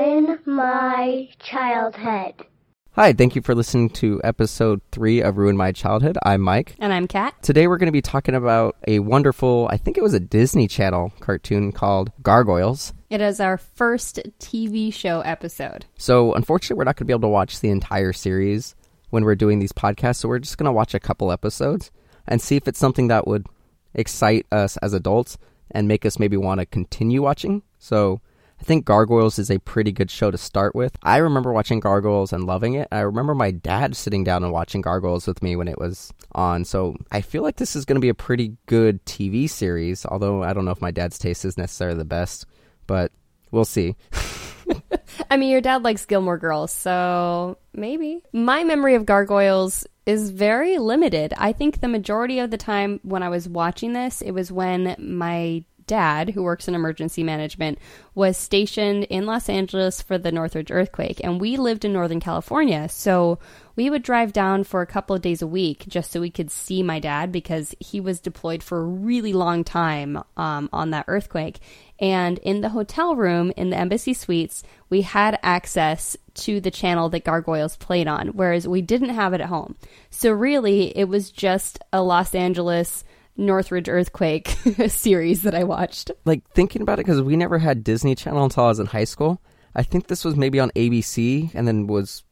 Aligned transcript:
Ruin 0.00 0.38
My 0.46 1.28
Childhood. 1.40 2.46
Hi, 2.92 3.12
thank 3.12 3.36
you 3.36 3.42
for 3.42 3.54
listening 3.54 3.90
to 3.90 4.18
episode 4.24 4.80
three 4.92 5.20
of 5.20 5.36
Ruin 5.36 5.58
My 5.58 5.72
Childhood. 5.72 6.16
I'm 6.22 6.40
Mike. 6.40 6.74
And 6.78 6.90
I'm 6.90 7.06
Kat. 7.06 7.34
Today 7.42 7.66
we're 7.66 7.76
going 7.76 7.88
to 7.88 7.92
be 7.92 8.00
talking 8.00 8.34
about 8.34 8.76
a 8.88 9.00
wonderful, 9.00 9.68
I 9.70 9.76
think 9.76 9.98
it 9.98 10.02
was 10.02 10.14
a 10.14 10.18
Disney 10.18 10.68
Channel 10.68 11.12
cartoon 11.20 11.70
called 11.70 12.12
Gargoyles. 12.22 12.94
It 13.10 13.20
is 13.20 13.40
our 13.40 13.58
first 13.58 14.20
TV 14.38 14.90
show 14.90 15.20
episode. 15.20 15.84
So, 15.98 16.32
unfortunately, 16.32 16.78
we're 16.78 16.84
not 16.84 16.96
going 16.96 17.04
to 17.04 17.10
be 17.10 17.12
able 17.12 17.28
to 17.28 17.32
watch 17.32 17.60
the 17.60 17.68
entire 17.68 18.14
series 18.14 18.74
when 19.10 19.24
we're 19.24 19.34
doing 19.34 19.58
these 19.58 19.72
podcasts. 19.72 20.16
So, 20.16 20.30
we're 20.30 20.38
just 20.38 20.56
going 20.56 20.64
to 20.64 20.72
watch 20.72 20.94
a 20.94 21.00
couple 21.00 21.30
episodes 21.30 21.90
and 22.26 22.40
see 22.40 22.56
if 22.56 22.66
it's 22.66 22.78
something 22.78 23.08
that 23.08 23.26
would 23.26 23.46
excite 23.92 24.46
us 24.50 24.78
as 24.78 24.94
adults 24.94 25.36
and 25.70 25.88
make 25.88 26.06
us 26.06 26.18
maybe 26.18 26.38
want 26.38 26.60
to 26.60 26.64
continue 26.64 27.20
watching. 27.20 27.62
So, 27.78 28.22
I 28.60 28.64
think 28.64 28.84
Gargoyles 28.84 29.38
is 29.38 29.50
a 29.50 29.58
pretty 29.58 29.90
good 29.90 30.10
show 30.10 30.30
to 30.30 30.36
start 30.36 30.74
with. 30.74 30.94
I 31.02 31.16
remember 31.16 31.52
watching 31.52 31.80
Gargoyles 31.80 32.32
and 32.32 32.44
loving 32.44 32.74
it. 32.74 32.88
I 32.92 33.00
remember 33.00 33.34
my 33.34 33.50
dad 33.50 33.96
sitting 33.96 34.22
down 34.22 34.44
and 34.44 34.52
watching 34.52 34.82
Gargoyles 34.82 35.26
with 35.26 35.42
me 35.42 35.56
when 35.56 35.66
it 35.66 35.78
was 35.78 36.12
on. 36.32 36.66
So 36.66 36.96
I 37.10 37.22
feel 37.22 37.42
like 37.42 37.56
this 37.56 37.74
is 37.74 37.86
going 37.86 37.96
to 37.96 38.00
be 38.00 38.10
a 38.10 38.14
pretty 38.14 38.56
good 38.66 39.04
TV 39.06 39.48
series, 39.48 40.04
although 40.04 40.42
I 40.42 40.52
don't 40.52 40.66
know 40.66 40.72
if 40.72 40.82
my 40.82 40.90
dad's 40.90 41.18
taste 41.18 41.46
is 41.46 41.56
necessarily 41.56 41.96
the 41.96 42.04
best, 42.04 42.44
but 42.86 43.12
we'll 43.50 43.64
see. 43.64 43.96
I 45.30 45.36
mean, 45.36 45.50
your 45.50 45.62
dad 45.62 45.82
likes 45.82 46.04
Gilmore 46.04 46.38
Girls, 46.38 46.70
so 46.70 47.56
maybe. 47.72 48.22
My 48.32 48.62
memory 48.62 48.94
of 48.94 49.06
Gargoyles 49.06 49.86
is 50.06 50.30
very 50.30 50.78
limited. 50.78 51.32
I 51.36 51.52
think 51.52 51.80
the 51.80 51.88
majority 51.88 52.40
of 52.40 52.50
the 52.50 52.56
time 52.56 53.00
when 53.02 53.22
I 53.22 53.28
was 53.28 53.48
watching 53.48 53.92
this, 53.92 54.22
it 54.22 54.32
was 54.32 54.52
when 54.52 54.96
my 54.98 55.64
dad, 55.90 56.30
who 56.30 56.44
works 56.44 56.68
in 56.68 56.76
emergency 56.76 57.24
management, 57.24 57.78
was 58.14 58.36
stationed 58.36 59.04
in 59.04 59.26
Los 59.26 59.48
Angeles 59.48 60.00
for 60.00 60.18
the 60.18 60.30
Northridge 60.30 60.70
earthquake. 60.70 61.20
And 61.24 61.40
we 61.40 61.56
lived 61.56 61.84
in 61.84 61.92
Northern 61.92 62.20
California. 62.20 62.88
So 62.88 63.40
we 63.74 63.90
would 63.90 64.04
drive 64.04 64.32
down 64.32 64.62
for 64.62 64.82
a 64.82 64.86
couple 64.86 65.16
of 65.16 65.22
days 65.22 65.42
a 65.42 65.48
week 65.48 65.84
just 65.88 66.12
so 66.12 66.20
we 66.20 66.30
could 66.30 66.50
see 66.50 66.84
my 66.84 67.00
dad 67.00 67.32
because 67.32 67.74
he 67.80 68.00
was 68.00 68.20
deployed 68.20 68.62
for 68.62 68.78
a 68.78 68.84
really 68.84 69.32
long 69.32 69.64
time 69.64 70.22
um, 70.36 70.68
on 70.72 70.90
that 70.90 71.06
earthquake. 71.08 71.58
And 71.98 72.38
in 72.38 72.60
the 72.60 72.68
hotel 72.68 73.16
room 73.16 73.52
in 73.56 73.70
the 73.70 73.76
embassy 73.76 74.14
suites, 74.14 74.62
we 74.90 75.02
had 75.02 75.40
access 75.42 76.16
to 76.34 76.60
the 76.60 76.70
channel 76.70 77.08
that 77.08 77.24
Gargoyles 77.24 77.76
played 77.76 78.06
on, 78.06 78.28
whereas 78.28 78.68
we 78.68 78.80
didn't 78.80 79.10
have 79.10 79.34
it 79.34 79.40
at 79.40 79.48
home. 79.48 79.74
So 80.10 80.30
really, 80.30 80.96
it 80.96 81.08
was 81.08 81.32
just 81.32 81.80
a 81.92 82.00
Los 82.00 82.32
Angeles 82.34 83.04
Northridge 83.40 83.88
earthquake 83.88 84.48
series 84.88 85.42
that 85.42 85.54
I 85.54 85.64
watched. 85.64 86.10
Like 86.24 86.48
thinking 86.50 86.82
about 86.82 86.98
it, 87.00 87.06
because 87.06 87.22
we 87.22 87.36
never 87.36 87.58
had 87.58 87.82
Disney 87.82 88.14
Channel 88.14 88.44
until 88.44 88.64
I 88.64 88.68
was 88.68 88.78
in 88.78 88.86
high 88.86 89.04
school. 89.04 89.40
I 89.74 89.82
think 89.82 90.06
this 90.06 90.24
was 90.24 90.36
maybe 90.36 90.60
on 90.60 90.70
ABC 90.76 91.50
and 91.54 91.66
then 91.66 91.86
was 91.86 92.22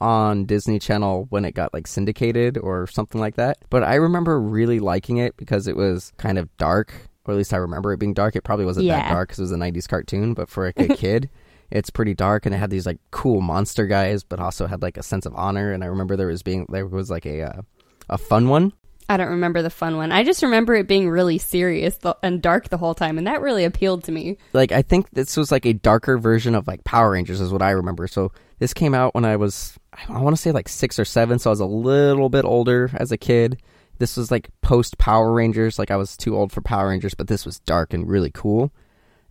on 0.00 0.44
Disney 0.44 0.78
Channel 0.78 1.26
when 1.30 1.44
it 1.44 1.52
got 1.54 1.72
like 1.72 1.86
syndicated 1.86 2.58
or 2.58 2.86
something 2.86 3.20
like 3.20 3.36
that. 3.36 3.58
But 3.70 3.82
I 3.82 3.94
remember 3.94 4.40
really 4.40 4.80
liking 4.80 5.16
it 5.18 5.36
because 5.36 5.66
it 5.66 5.76
was 5.76 6.12
kind 6.18 6.38
of 6.38 6.54
dark, 6.58 6.92
or 7.24 7.32
at 7.32 7.36
least 7.38 7.54
I 7.54 7.58
remember 7.58 7.92
it 7.92 7.98
being 7.98 8.14
dark. 8.14 8.36
It 8.36 8.42
probably 8.44 8.66
wasn't 8.66 8.86
Yeah. 8.86 8.96
that 9.00 9.10
dark 9.12 9.28
because 9.28 9.38
it 9.38 9.42
was 9.42 9.52
a 9.52 9.56
90s 9.56 9.88
cartoon, 9.88 10.34
but 10.34 10.48
for 10.50 10.66
like, 10.66 10.78
a 10.90 10.94
kid, 10.96 11.30
it's 11.70 11.90
pretty 11.90 12.14
dark 12.14 12.44
and 12.46 12.54
it 12.54 12.58
had 12.58 12.70
these 12.70 12.86
like 12.86 12.98
cool 13.10 13.40
monster 13.40 13.86
guys, 13.86 14.22
but 14.22 14.38
also 14.40 14.66
had 14.66 14.82
like 14.82 14.96
a 14.96 15.02
sense 15.02 15.26
of 15.26 15.34
honor. 15.34 15.72
And 15.72 15.82
I 15.82 15.86
remember 15.86 16.16
there 16.16 16.26
was 16.28 16.42
being, 16.42 16.66
there 16.68 16.86
was 16.86 17.10
like 17.10 17.24
a, 17.26 17.42
uh, 17.42 17.62
a 18.08 18.18
fun 18.18 18.48
one 18.48 18.72
I 19.08 19.16
don't 19.16 19.30
remember 19.30 19.62
the 19.62 19.70
fun 19.70 19.96
one. 19.96 20.10
I 20.10 20.24
just 20.24 20.42
remember 20.42 20.74
it 20.74 20.88
being 20.88 21.08
really 21.08 21.38
serious 21.38 21.96
th- 21.98 22.16
and 22.22 22.42
dark 22.42 22.68
the 22.68 22.76
whole 22.76 22.94
time, 22.94 23.18
and 23.18 23.26
that 23.26 23.40
really 23.40 23.64
appealed 23.64 24.04
to 24.04 24.12
me. 24.12 24.36
like 24.52 24.72
I 24.72 24.82
think 24.82 25.10
this 25.10 25.36
was 25.36 25.52
like 25.52 25.64
a 25.64 25.72
darker 25.72 26.18
version 26.18 26.54
of 26.54 26.66
like 26.66 26.84
Power 26.84 27.12
Rangers 27.12 27.40
is 27.40 27.52
what 27.52 27.62
I 27.62 27.70
remember. 27.70 28.06
So 28.08 28.32
this 28.58 28.74
came 28.74 28.94
out 28.94 29.14
when 29.14 29.24
I 29.24 29.36
was 29.36 29.78
I 30.08 30.20
want 30.20 30.34
to 30.36 30.42
say 30.42 30.52
like 30.52 30.68
6 30.68 30.98
or 30.98 31.04
7, 31.04 31.38
so 31.38 31.50
I 31.50 31.52
was 31.52 31.60
a 31.60 31.66
little 31.66 32.28
bit 32.28 32.44
older 32.44 32.90
as 32.94 33.12
a 33.12 33.16
kid. 33.16 33.60
This 33.98 34.16
was 34.16 34.30
like 34.30 34.50
post 34.60 34.98
Power 34.98 35.32
Rangers, 35.32 35.78
like 35.78 35.90
I 35.90 35.96
was 35.96 36.16
too 36.16 36.36
old 36.36 36.52
for 36.52 36.60
Power 36.60 36.88
Rangers, 36.88 37.14
but 37.14 37.28
this 37.28 37.46
was 37.46 37.60
dark 37.60 37.94
and 37.94 38.08
really 38.08 38.30
cool. 38.30 38.72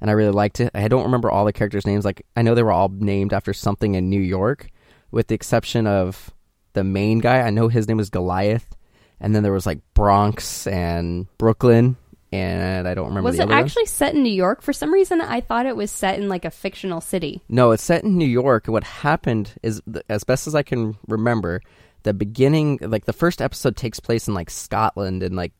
And 0.01 0.09
I 0.09 0.13
really 0.13 0.31
liked 0.31 0.59
it. 0.59 0.71
I 0.73 0.87
don't 0.87 1.03
remember 1.03 1.31
all 1.31 1.45
the 1.45 1.53
characters' 1.53 1.85
names. 1.85 2.05
Like 2.05 2.25
I 2.35 2.41
know 2.41 2.55
they 2.55 2.63
were 2.63 2.71
all 2.71 2.89
named 2.89 3.33
after 3.33 3.53
something 3.53 3.95
in 3.95 4.09
New 4.09 4.21
York, 4.21 4.69
with 5.11 5.27
the 5.27 5.35
exception 5.35 5.85
of 5.85 6.31
the 6.73 6.83
main 6.83 7.19
guy. 7.19 7.41
I 7.41 7.49
know 7.49 7.67
his 7.67 7.87
name 7.87 7.97
was 7.97 8.09
Goliath, 8.09 8.74
and 9.25 9.33
then 9.33 9.41
there 9.41 9.51
was 9.51 9.65
like 9.65 9.79
Bronx 9.95 10.67
and 10.67 11.25
Brooklyn, 11.39 11.97
and 12.31 12.87
I 12.87 12.93
don't 12.93 13.07
remember. 13.07 13.27
Was 13.27 13.39
it 13.39 13.49
actually 13.49 13.87
set 13.87 14.13
in 14.13 14.21
New 14.21 14.31
York? 14.31 14.61
For 14.61 14.71
some 14.71 14.93
reason, 14.93 15.19
I 15.19 15.41
thought 15.41 15.65
it 15.65 15.75
was 15.75 15.89
set 15.89 16.19
in 16.19 16.29
like 16.29 16.45
a 16.45 16.51
fictional 16.51 17.01
city. 17.01 17.41
No, 17.49 17.71
it's 17.71 17.81
set 17.81 18.03
in 18.03 18.19
New 18.19 18.27
York. 18.27 18.67
What 18.67 18.83
happened 18.83 19.51
is, 19.63 19.81
as 20.09 20.23
best 20.23 20.45
as 20.45 20.53
I 20.53 20.61
can 20.61 20.95
remember, 21.07 21.61
the 22.03 22.13
beginning, 22.13 22.77
like 22.83 23.05
the 23.05 23.13
first 23.13 23.41
episode, 23.41 23.75
takes 23.75 23.99
place 23.99 24.27
in 24.27 24.35
like 24.35 24.51
Scotland 24.51 25.23
and 25.23 25.35
like 25.35 25.53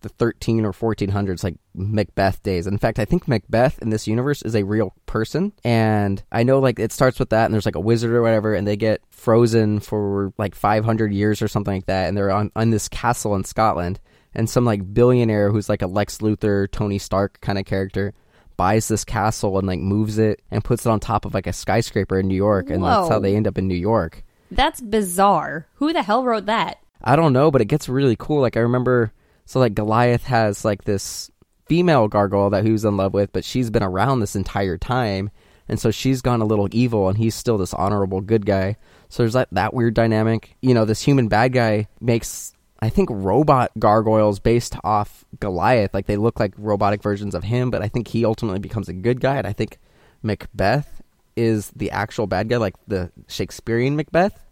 the 0.00 0.08
13 0.08 0.64
or 0.64 0.72
1400s, 0.72 1.44
like 1.44 1.56
Macbeth 1.74 2.42
days. 2.42 2.66
In 2.66 2.78
fact, 2.78 2.98
I 2.98 3.04
think 3.04 3.28
Macbeth 3.28 3.78
in 3.80 3.90
this 3.90 4.06
universe 4.06 4.42
is 4.42 4.54
a 4.54 4.64
real 4.64 4.94
person, 5.06 5.52
and 5.64 6.22
I 6.32 6.42
know 6.42 6.58
like 6.58 6.78
it 6.78 6.92
starts 6.92 7.18
with 7.18 7.30
that, 7.30 7.46
and 7.46 7.54
there's 7.54 7.66
like 7.66 7.76
a 7.76 7.80
wizard 7.80 8.12
or 8.12 8.22
whatever, 8.22 8.54
and 8.54 8.66
they 8.66 8.76
get 8.76 9.02
frozen 9.10 9.80
for 9.80 10.32
like 10.38 10.54
500 10.54 11.12
years 11.12 11.42
or 11.42 11.48
something 11.48 11.74
like 11.74 11.86
that, 11.86 12.08
and 12.08 12.16
they're 12.16 12.30
on 12.30 12.50
on 12.56 12.70
this 12.70 12.88
castle 12.88 13.34
in 13.34 13.44
Scotland, 13.44 14.00
and 14.34 14.48
some 14.48 14.64
like 14.64 14.94
billionaire 14.94 15.50
who's 15.50 15.68
like 15.68 15.82
a 15.82 15.86
Lex 15.86 16.18
Luthor, 16.18 16.70
Tony 16.70 16.98
Stark 16.98 17.40
kind 17.40 17.58
of 17.58 17.64
character 17.64 18.14
buys 18.60 18.88
this 18.88 19.06
castle 19.06 19.56
and 19.56 19.66
like 19.66 19.80
moves 19.80 20.18
it 20.18 20.42
and 20.50 20.62
puts 20.62 20.84
it 20.84 20.90
on 20.90 21.00
top 21.00 21.24
of 21.24 21.32
like 21.32 21.46
a 21.46 21.52
skyscraper 21.52 22.18
in 22.18 22.28
New 22.28 22.34
York, 22.34 22.68
and 22.68 22.84
that's 22.84 23.08
how 23.08 23.18
they 23.18 23.34
end 23.34 23.46
up 23.46 23.56
in 23.56 23.66
New 23.66 23.74
York. 23.74 24.22
That's 24.50 24.82
bizarre. 24.82 25.66
Who 25.76 25.94
the 25.94 26.02
hell 26.02 26.24
wrote 26.24 26.44
that? 26.44 26.78
I 27.02 27.16
don't 27.16 27.32
know, 27.32 27.50
but 27.50 27.62
it 27.62 27.68
gets 27.68 27.88
really 27.88 28.16
cool. 28.18 28.42
Like 28.42 28.58
I 28.58 28.60
remember, 28.60 29.12
so 29.50 29.58
like 29.58 29.74
Goliath 29.74 30.22
has 30.26 30.64
like 30.64 30.84
this 30.84 31.28
female 31.66 32.06
gargoyle 32.06 32.50
that 32.50 32.64
he 32.64 32.70
was 32.70 32.84
in 32.84 32.96
love 32.96 33.12
with, 33.12 33.32
but 33.32 33.44
she's 33.44 33.68
been 33.68 33.82
around 33.82 34.20
this 34.20 34.36
entire 34.36 34.78
time, 34.78 35.28
and 35.68 35.80
so 35.80 35.90
she's 35.90 36.22
gone 36.22 36.40
a 36.40 36.44
little 36.44 36.68
evil, 36.70 37.08
and 37.08 37.18
he's 37.18 37.34
still 37.34 37.58
this 37.58 37.74
honorable 37.74 38.20
good 38.20 38.46
guy. 38.46 38.76
So 39.08 39.24
there's 39.24 39.34
like 39.34 39.48
that 39.50 39.74
weird 39.74 39.94
dynamic. 39.94 40.56
You 40.62 40.72
know, 40.72 40.84
this 40.84 41.02
human 41.02 41.26
bad 41.26 41.52
guy 41.52 41.88
makes. 42.00 42.52
I 42.78 42.90
think 42.90 43.08
robot 43.10 43.72
gargoyles 43.76 44.38
based 44.38 44.76
off 44.84 45.24
Goliath, 45.40 45.94
like 45.94 46.06
they 46.06 46.16
look 46.16 46.38
like 46.38 46.54
robotic 46.56 47.02
versions 47.02 47.34
of 47.34 47.42
him, 47.42 47.72
but 47.72 47.82
I 47.82 47.88
think 47.88 48.06
he 48.06 48.24
ultimately 48.24 48.60
becomes 48.60 48.88
a 48.88 48.92
good 48.92 49.20
guy, 49.20 49.36
and 49.36 49.48
I 49.48 49.52
think 49.52 49.78
Macbeth 50.22 51.02
is 51.34 51.72
the 51.74 51.90
actual 51.90 52.28
bad 52.28 52.48
guy, 52.48 52.58
like 52.58 52.76
the 52.86 53.10
Shakespearean 53.26 53.96
Macbeth 53.96 54.46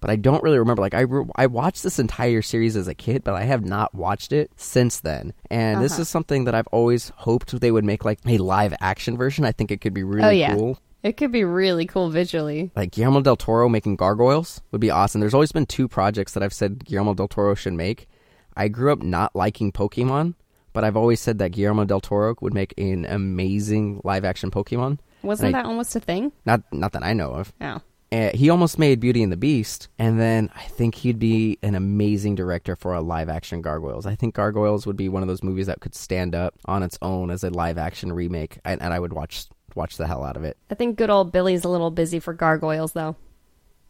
but 0.00 0.10
I 0.10 0.16
don't 0.16 0.42
really 0.42 0.58
remember. 0.58 0.82
Like 0.82 0.94
I, 0.94 1.00
re- 1.00 1.26
I 1.36 1.46
watched 1.46 1.82
this 1.82 1.98
entire 1.98 2.42
series 2.42 2.76
as 2.76 2.88
a 2.88 2.94
kid, 2.94 3.24
but 3.24 3.34
I 3.34 3.44
have 3.44 3.64
not 3.64 3.94
watched 3.94 4.32
it 4.32 4.50
since 4.56 5.00
then. 5.00 5.32
And 5.50 5.82
this 5.82 5.92
Uh-huh. 5.94 6.02
is 6.02 6.08
something 6.08 6.44
that 6.44 6.54
I've 6.54 6.66
always 6.68 7.10
hoped 7.16 7.58
they 7.60 7.70
would 7.70 7.84
make 7.84 8.04
like 8.04 8.18
a 8.26 8.38
live 8.38 8.74
action 8.80 9.16
version. 9.16 9.44
I 9.44 9.52
think 9.52 9.70
it 9.70 9.80
could 9.80 9.94
be 9.94 10.02
really 10.04 10.24
Oh, 10.26 10.30
yeah. 10.30 10.54
cool. 10.54 10.78
It 11.02 11.16
could 11.16 11.30
be 11.32 11.44
really 11.44 11.86
cool 11.86 12.10
visually. 12.10 12.70
Like 12.74 12.90
Guillermo 12.90 13.20
del 13.20 13.36
Toro 13.36 13.68
making 13.68 13.96
gargoyles 13.96 14.60
would 14.72 14.80
be 14.80 14.90
awesome. 14.90 15.20
There's 15.20 15.34
always 15.34 15.52
been 15.52 15.66
two 15.66 15.86
projects 15.88 16.32
that 16.32 16.42
I've 16.42 16.52
said 16.52 16.84
Guillermo 16.84 17.14
del 17.14 17.28
Toro 17.28 17.54
should 17.54 17.74
make. 17.74 18.08
I 18.56 18.66
grew 18.68 18.92
up 18.92 19.00
not 19.02 19.36
liking 19.36 19.70
Pokemon, 19.70 20.34
but 20.72 20.82
I've 20.82 20.96
always 20.96 21.20
said 21.20 21.38
that 21.38 21.52
Guillermo 21.52 21.84
del 21.84 22.00
Toro 22.00 22.34
would 22.40 22.52
make 22.52 22.74
an 22.76 23.04
amazing 23.04 24.00
live 24.02 24.24
action 24.24 24.50
Pokemon. 24.50 24.98
Wasn't 25.22 25.54
I- 25.54 25.58
that 25.62 25.66
almost 25.66 25.94
a 25.96 26.00
thing? 26.00 26.32
Not 26.44 26.62
not 26.72 26.92
that 26.92 27.04
I 27.04 27.12
know 27.12 27.30
of. 27.30 27.52
Oh. 27.60 27.80
Uh, 28.10 28.30
he 28.32 28.48
almost 28.48 28.78
made 28.78 29.00
Beauty 29.00 29.22
and 29.22 29.30
the 29.30 29.36
Beast, 29.36 29.88
and 29.98 30.18
then 30.18 30.50
I 30.54 30.62
think 30.62 30.94
he'd 30.94 31.18
be 31.18 31.58
an 31.62 31.74
amazing 31.74 32.36
director 32.36 32.74
for 32.74 32.94
a 32.94 33.02
live 33.02 33.28
action 33.28 33.60
Gargoyles. 33.60 34.06
I 34.06 34.14
think 34.14 34.34
Gargoyles 34.34 34.86
would 34.86 34.96
be 34.96 35.10
one 35.10 35.22
of 35.22 35.28
those 35.28 35.42
movies 35.42 35.66
that 35.66 35.80
could 35.80 35.94
stand 35.94 36.34
up 36.34 36.54
on 36.64 36.82
its 36.82 36.98
own 37.02 37.30
as 37.30 37.44
a 37.44 37.50
live 37.50 37.76
action 37.76 38.12
remake, 38.12 38.58
and, 38.64 38.80
and 38.80 38.94
I 38.94 38.98
would 38.98 39.12
watch 39.12 39.46
watch 39.74 39.98
the 39.98 40.06
hell 40.06 40.24
out 40.24 40.36
of 40.36 40.44
it. 40.44 40.56
I 40.70 40.74
think 40.74 40.96
good 40.96 41.10
old 41.10 41.32
Billy's 41.32 41.64
a 41.64 41.68
little 41.68 41.90
busy 41.90 42.18
for 42.18 42.32
gargoyles, 42.32 42.92
though. 42.92 43.16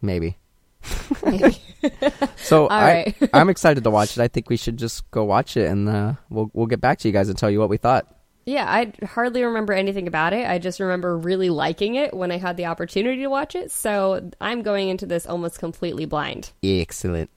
Maybe. 0.02 0.36
Maybe. 1.24 1.58
So 2.36 2.66
I. 2.70 3.14
I'm 3.34 3.50
excited 3.50 3.84
to 3.84 3.90
watch 3.90 4.16
it. 4.16 4.22
I 4.22 4.28
think 4.28 4.48
we 4.48 4.56
should 4.56 4.78
just 4.78 5.08
go 5.10 5.22
watch 5.22 5.56
it, 5.56 5.70
and 5.70 5.88
uh, 5.88 6.14
we'll 6.30 6.50
we'll 6.54 6.66
get 6.66 6.80
back 6.80 6.98
to 7.00 7.08
you 7.08 7.12
guys 7.12 7.28
and 7.28 7.36
tell 7.36 7.50
you 7.50 7.60
what 7.60 7.68
we 7.68 7.76
thought. 7.76 8.17
Yeah, 8.48 8.64
I 8.66 8.92
hardly 9.04 9.44
remember 9.44 9.74
anything 9.74 10.08
about 10.08 10.32
it. 10.32 10.48
I 10.48 10.58
just 10.58 10.80
remember 10.80 11.18
really 11.18 11.50
liking 11.50 11.96
it 11.96 12.14
when 12.14 12.32
I 12.32 12.38
had 12.38 12.56
the 12.56 12.64
opportunity 12.64 13.20
to 13.22 13.28
watch 13.28 13.54
it. 13.54 13.70
So 13.70 14.30
I'm 14.40 14.62
going 14.62 14.88
into 14.88 15.04
this 15.04 15.26
almost 15.26 15.58
completely 15.58 16.06
blind. 16.06 16.52
Excellent. 16.62 17.28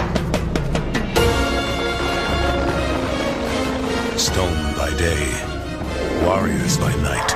Stone 4.18 4.74
by 4.74 4.90
day, 4.96 5.30
warriors 6.26 6.76
by 6.76 6.92
night. 6.96 7.30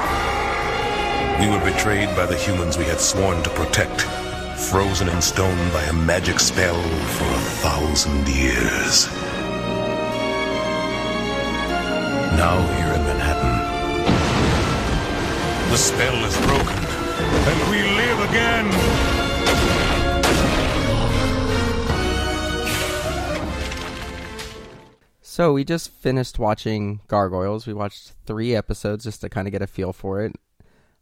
We 1.41 1.49
were 1.49 1.65
betrayed 1.65 2.15
by 2.17 2.27
the 2.27 2.35
humans 2.37 2.77
we 2.77 2.85
had 2.85 2.99
sworn 2.99 3.41
to 3.45 3.51
protect, 3.51 4.01
frozen 4.69 5.09
in 5.09 5.23
stone 5.23 5.71
by 5.71 5.85
a 5.85 5.93
magic 5.93 6.41
spell 6.41 6.83
for 6.83 7.25
a 7.25 7.45
thousand 7.63 8.27
years. 8.27 9.07
Now 12.35 12.61
here 12.75 12.95
in 12.95 13.05
Manhattan, 13.05 13.57
the 15.71 15.77
spell 15.77 16.25
is 16.25 16.37
broken, 16.39 16.85
and 17.49 17.71
we 17.71 17.83
live 17.97 18.29
again. 18.29 19.92
So 25.33 25.55
we 25.55 25.65
just 25.65 25.91
finished 25.91 26.39
watching 26.39 27.01
Gargoyles. 27.09 27.67
We 27.67 27.73
watched 27.73 28.13
three 28.27 28.55
episodes 28.55 29.05
just 29.05 29.23
to 29.23 29.31
kind 29.31 29.49
of 29.49 29.53
get 29.53 29.63
a 29.63 29.67
feel 29.67 29.95
for 29.95 30.21
it. 30.21 30.37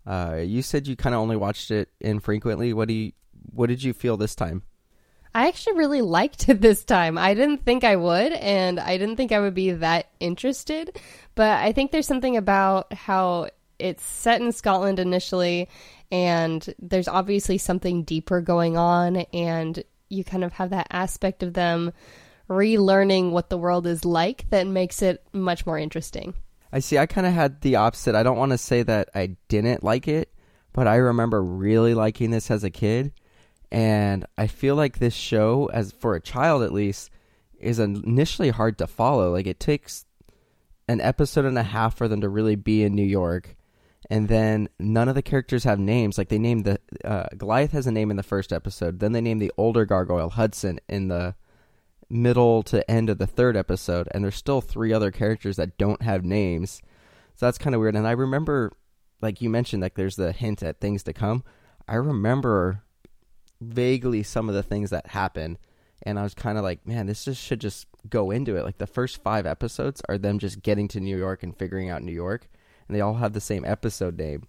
Uh, 0.06 0.36
you 0.44 0.62
said 0.62 0.86
you 0.86 0.94
kind 0.94 1.16
of 1.16 1.20
only 1.20 1.34
watched 1.34 1.72
it 1.72 1.88
infrequently. 2.00 2.72
What 2.72 2.86
do 2.86 2.94
you, 2.94 3.10
what 3.52 3.66
did 3.66 3.82
you 3.82 3.92
feel 3.92 4.16
this 4.16 4.36
time? 4.36 4.62
I 5.34 5.48
actually 5.48 5.78
really 5.78 6.00
liked 6.00 6.48
it 6.48 6.60
this 6.60 6.84
time. 6.84 7.18
I 7.18 7.34
didn't 7.34 7.64
think 7.64 7.82
I 7.82 7.96
would, 7.96 8.32
and 8.34 8.78
I 8.78 8.98
didn't 8.98 9.16
think 9.16 9.32
I 9.32 9.40
would 9.40 9.54
be 9.54 9.72
that 9.72 10.06
interested. 10.20 10.96
But 11.34 11.58
I 11.58 11.72
think 11.72 11.90
there's 11.90 12.06
something 12.06 12.36
about 12.36 12.92
how 12.92 13.48
it's 13.80 14.04
set 14.04 14.40
in 14.40 14.52
Scotland 14.52 15.00
initially, 15.00 15.68
and 16.12 16.72
there's 16.78 17.08
obviously 17.08 17.58
something 17.58 18.04
deeper 18.04 18.40
going 18.40 18.76
on, 18.76 19.16
and 19.34 19.82
you 20.08 20.22
kind 20.22 20.44
of 20.44 20.52
have 20.52 20.70
that 20.70 20.86
aspect 20.92 21.42
of 21.42 21.54
them 21.54 21.92
relearning 22.50 23.30
what 23.30 23.48
the 23.48 23.56
world 23.56 23.86
is 23.86 24.04
like 24.04 24.50
that 24.50 24.66
makes 24.66 25.02
it 25.02 25.24
much 25.32 25.64
more 25.64 25.78
interesting. 25.78 26.34
I 26.72 26.80
see. 26.80 26.98
I 26.98 27.06
kind 27.06 27.26
of 27.26 27.32
had 27.32 27.60
the 27.60 27.76
opposite. 27.76 28.14
I 28.14 28.22
don't 28.22 28.36
want 28.36 28.52
to 28.52 28.58
say 28.58 28.82
that 28.82 29.08
I 29.14 29.36
didn't 29.48 29.84
like 29.84 30.08
it, 30.08 30.32
but 30.72 30.86
I 30.86 30.96
remember 30.96 31.42
really 31.42 31.94
liking 31.94 32.30
this 32.30 32.50
as 32.50 32.64
a 32.64 32.70
kid, 32.70 33.12
and 33.72 34.26
I 34.36 34.48
feel 34.48 34.74
like 34.74 34.98
this 34.98 35.14
show, 35.14 35.70
as 35.72 35.92
for 35.92 36.14
a 36.14 36.20
child 36.20 36.62
at 36.62 36.72
least, 36.72 37.10
is 37.58 37.78
initially 37.78 38.50
hard 38.50 38.78
to 38.78 38.86
follow. 38.86 39.32
Like 39.32 39.46
it 39.46 39.60
takes 39.60 40.04
an 40.88 41.00
episode 41.00 41.44
and 41.44 41.58
a 41.58 41.62
half 41.62 41.96
for 41.96 42.08
them 42.08 42.20
to 42.20 42.28
really 42.28 42.56
be 42.56 42.82
in 42.82 42.94
New 42.94 43.06
York, 43.06 43.56
and 44.08 44.28
then 44.28 44.68
none 44.78 45.08
of 45.08 45.14
the 45.14 45.22
characters 45.22 45.64
have 45.64 45.78
names. 45.78 46.18
Like 46.18 46.28
they 46.28 46.38
named 46.38 46.64
the 46.64 46.80
uh, 47.04 47.26
Goliath 47.36 47.72
has 47.72 47.86
a 47.86 47.92
name 47.92 48.10
in 48.10 48.16
the 48.16 48.22
first 48.24 48.52
episode, 48.52 48.98
then 48.98 49.12
they 49.12 49.20
named 49.20 49.40
the 49.42 49.52
older 49.56 49.84
gargoyle 49.84 50.30
Hudson 50.30 50.80
in 50.88 51.08
the 51.08 51.34
middle 52.10 52.62
to 52.64 52.88
end 52.90 53.08
of 53.08 53.18
the 53.18 53.26
third 53.26 53.56
episode, 53.56 54.08
and 54.10 54.22
there's 54.24 54.34
still 54.36 54.60
three 54.60 54.92
other 54.92 55.10
characters 55.10 55.56
that 55.56 55.78
don't 55.78 56.02
have 56.02 56.24
names. 56.24 56.82
So 57.36 57.46
that's 57.46 57.58
kind 57.58 57.74
of 57.74 57.80
weird. 57.80 57.96
And 57.96 58.06
I 58.06 58.10
remember, 58.12 58.72
like 59.22 59.40
you 59.40 59.48
mentioned, 59.48 59.80
like 59.82 59.94
there's 59.94 60.16
the 60.16 60.32
hint 60.32 60.62
at 60.62 60.80
things 60.80 61.02
to 61.04 61.12
come. 61.12 61.44
I 61.88 61.94
remember 61.94 62.82
vaguely 63.60 64.22
some 64.22 64.48
of 64.48 64.54
the 64.54 64.62
things 64.62 64.90
that 64.90 65.06
happen, 65.08 65.58
and 66.02 66.18
I 66.18 66.22
was 66.22 66.34
kind 66.34 66.58
of 66.58 66.64
like, 66.64 66.86
man, 66.86 67.06
this 67.06 67.24
just 67.24 67.40
should 67.42 67.60
just 67.60 67.86
go 68.08 68.30
into 68.30 68.56
it. 68.56 68.64
Like 68.64 68.78
the 68.78 68.86
first 68.86 69.22
five 69.22 69.46
episodes 69.46 70.02
are 70.08 70.18
them 70.18 70.38
just 70.38 70.62
getting 70.62 70.88
to 70.88 71.00
New 71.00 71.16
York 71.16 71.42
and 71.42 71.56
figuring 71.56 71.90
out 71.90 72.02
New 72.02 72.12
York, 72.12 72.48
and 72.88 72.96
they 72.96 73.00
all 73.00 73.14
have 73.14 73.32
the 73.32 73.40
same 73.40 73.64
episode 73.64 74.18
name. 74.18 74.44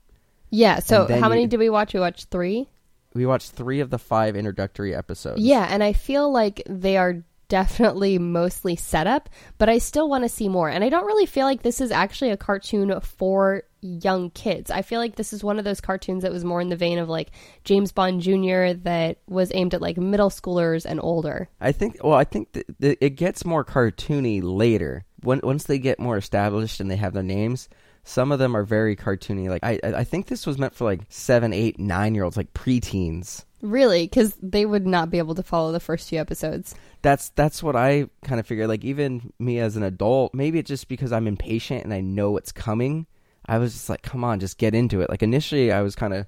Yeah, 0.50 0.80
so 0.80 1.08
how 1.08 1.30
many 1.30 1.44
you- 1.44 1.48
did 1.48 1.60
we 1.60 1.70
watch? 1.70 1.94
We 1.94 2.00
watched 2.00 2.26
three? 2.30 2.68
We 3.14 3.26
watched 3.26 3.52
three 3.52 3.82
of 3.82 3.90
the 3.90 4.00
five 4.00 4.36
introductory 4.38 4.96
episodes. 4.96 5.42
Yeah, 5.42 5.68
and 5.70 5.84
I 5.84 5.92
feel 5.94 6.32
like 6.32 6.62
they 6.68 6.96
are 6.98 7.24
definitely 7.52 8.18
mostly 8.18 8.78
set 8.78 9.08
up, 9.08 9.28
but 9.58 9.68
I 9.68 9.78
still 9.78 10.08
want 10.08 10.24
to 10.24 10.30
see 10.30 10.48
more. 10.48 10.70
And 10.70 10.86
I 10.86 10.90
don't 10.90 11.06
really 11.06 11.26
feel 11.26 11.46
like 11.46 11.64
this 11.64 11.82
is 11.82 11.92
actually 11.92 12.32
a 12.32 12.38
cartoon 12.38 12.98
for 13.02 13.64
young 13.82 14.30
kids. 14.30 14.72
I 14.72 14.84
feel 14.84 15.02
like 15.02 15.18
this 15.18 15.34
is 15.34 15.44
one 15.44 15.60
of 15.60 15.66
those 15.66 15.82
cartoons 15.82 16.24
that 16.24 16.32
was 16.32 16.46
more 16.46 16.62
in 16.62 16.70
the 16.70 16.78
vein 16.78 16.98
of 16.98 17.10
like 17.10 17.32
James 17.66 17.92
Bond 17.92 18.22
Jr. 18.22 18.80
that 18.84 19.18
was 19.28 19.52
aimed 19.54 19.74
at 19.74 19.82
like 19.82 19.98
middle 19.98 20.30
schoolers 20.30 20.86
and 20.86 21.02
older. 21.04 21.50
I 21.60 21.74
think. 21.74 21.98
Well, 22.02 22.14
I 22.14 22.24
think 22.24 22.54
th- 22.54 22.66
th- 22.80 22.98
it 23.02 23.18
gets 23.18 23.44
more 23.44 23.66
cartoony 23.66 24.40
later. 24.42 25.04
When, 25.24 25.42
once 25.44 25.66
they 25.66 25.78
get 25.78 26.00
more 26.00 26.16
established 26.16 26.80
and 26.80 26.90
they 26.90 26.96
have 26.96 27.14
their 27.14 27.22
names, 27.22 27.68
some 28.06 28.32
of 28.32 28.40
them 28.40 28.56
are 28.56 28.64
very 28.64 28.96
cartoony. 28.96 29.50
Like 29.50 29.64
I 29.64 29.78
I 29.84 30.06
think 30.06 30.28
this 30.28 30.48
was 30.48 30.58
meant 30.58 30.74
for 30.74 30.86
like 30.86 31.02
seven, 31.10 31.52
eight, 31.52 31.80
nine 31.80 32.16
year 32.16 32.24
olds, 32.24 32.38
like 32.38 32.54
preteens. 32.54 33.44
Really, 33.62 34.06
because 34.06 34.36
they 34.42 34.66
would 34.66 34.88
not 34.88 35.12
be 35.12 35.20
able 35.20 35.36
to 35.36 35.44
follow 35.44 35.72
the 35.72 35.80
first 35.80 36.10
few 36.10 36.20
episodes. 36.20 36.74
That's 37.04 37.30
that's 37.30 37.62
what 37.62 37.76
I 37.76 38.08
kind 38.24 38.40
of 38.40 38.48
figured. 38.48 38.68
Like 38.68 38.84
even 38.84 39.34
me 39.40 39.60
as 39.60 39.76
an 39.76 39.84
adult, 39.84 40.34
maybe 40.34 40.60
it's 40.60 40.68
just 40.68 40.88
because 40.88 41.12
I'm 41.12 41.28
impatient 41.28 41.84
and 41.84 41.94
I 41.94 42.02
know 42.02 42.38
it's 42.38 42.52
coming. 42.52 43.06
I 43.46 43.58
was 43.58 43.74
just 43.74 43.90
like, 43.90 44.02
come 44.02 44.24
on, 44.24 44.40
just 44.40 44.58
get 44.58 44.74
into 44.74 45.02
it. 45.02 45.10
Like 45.10 45.24
initially, 45.24 45.72
I 45.72 45.82
was 45.82 45.96
kind 45.96 46.14
of, 46.14 46.26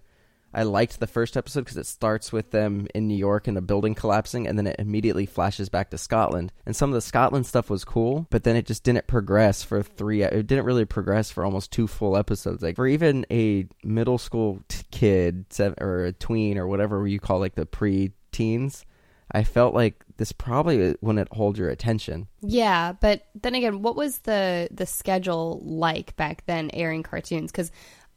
I 0.53 0.63
liked 0.63 0.99
the 0.99 1.07
first 1.07 1.35
episode 1.35 1.61
because 1.61 1.77
it 1.77 1.85
starts 1.85 2.31
with 2.31 2.51
them 2.51 2.87
in 2.93 3.07
New 3.07 3.17
York 3.17 3.47
and 3.47 3.57
the 3.57 3.61
building 3.61 3.95
collapsing, 3.95 4.47
and 4.47 4.57
then 4.57 4.67
it 4.67 4.75
immediately 4.79 5.25
flashes 5.25 5.69
back 5.69 5.89
to 5.89 5.97
Scotland. 5.97 6.51
And 6.65 6.75
some 6.75 6.89
of 6.89 6.93
the 6.93 7.01
Scotland 7.01 7.45
stuff 7.45 7.69
was 7.69 7.83
cool, 7.83 8.27
but 8.29 8.43
then 8.43 8.55
it 8.55 8.65
just 8.65 8.83
didn't 8.83 9.07
progress 9.07 9.63
for 9.63 9.81
three. 9.81 10.23
It 10.23 10.47
didn't 10.47 10.65
really 10.65 10.85
progress 10.85 11.31
for 11.31 11.43
almost 11.43 11.71
two 11.71 11.87
full 11.87 12.15
episodes. 12.15 12.61
Like 12.61 12.75
for 12.75 12.87
even 12.87 13.25
a 13.31 13.67
middle 13.83 14.17
school 14.17 14.61
t- 14.67 14.83
kid 14.91 15.45
sev- 15.49 15.75
or 15.81 16.05
a 16.05 16.13
tween 16.13 16.57
or 16.57 16.67
whatever 16.67 17.07
you 17.07 17.19
call 17.19 17.39
like 17.39 17.55
the 17.55 17.65
pre-teens, 17.65 18.85
I 19.31 19.43
felt 19.43 19.73
like 19.73 20.03
this 20.17 20.31
probably 20.31 20.95
wouldn't 21.01 21.33
hold 21.33 21.57
your 21.57 21.69
attention. 21.69 22.27
Yeah, 22.41 22.93
but 22.93 23.25
then 23.41 23.55
again, 23.55 23.81
what 23.81 23.95
was 23.95 24.19
the 24.19 24.67
the 24.71 24.85
schedule 24.85 25.59
like 25.63 26.15
back 26.15 26.45
then 26.45 26.69
airing 26.73 27.01
cartoons? 27.01 27.51
Because 27.51 27.71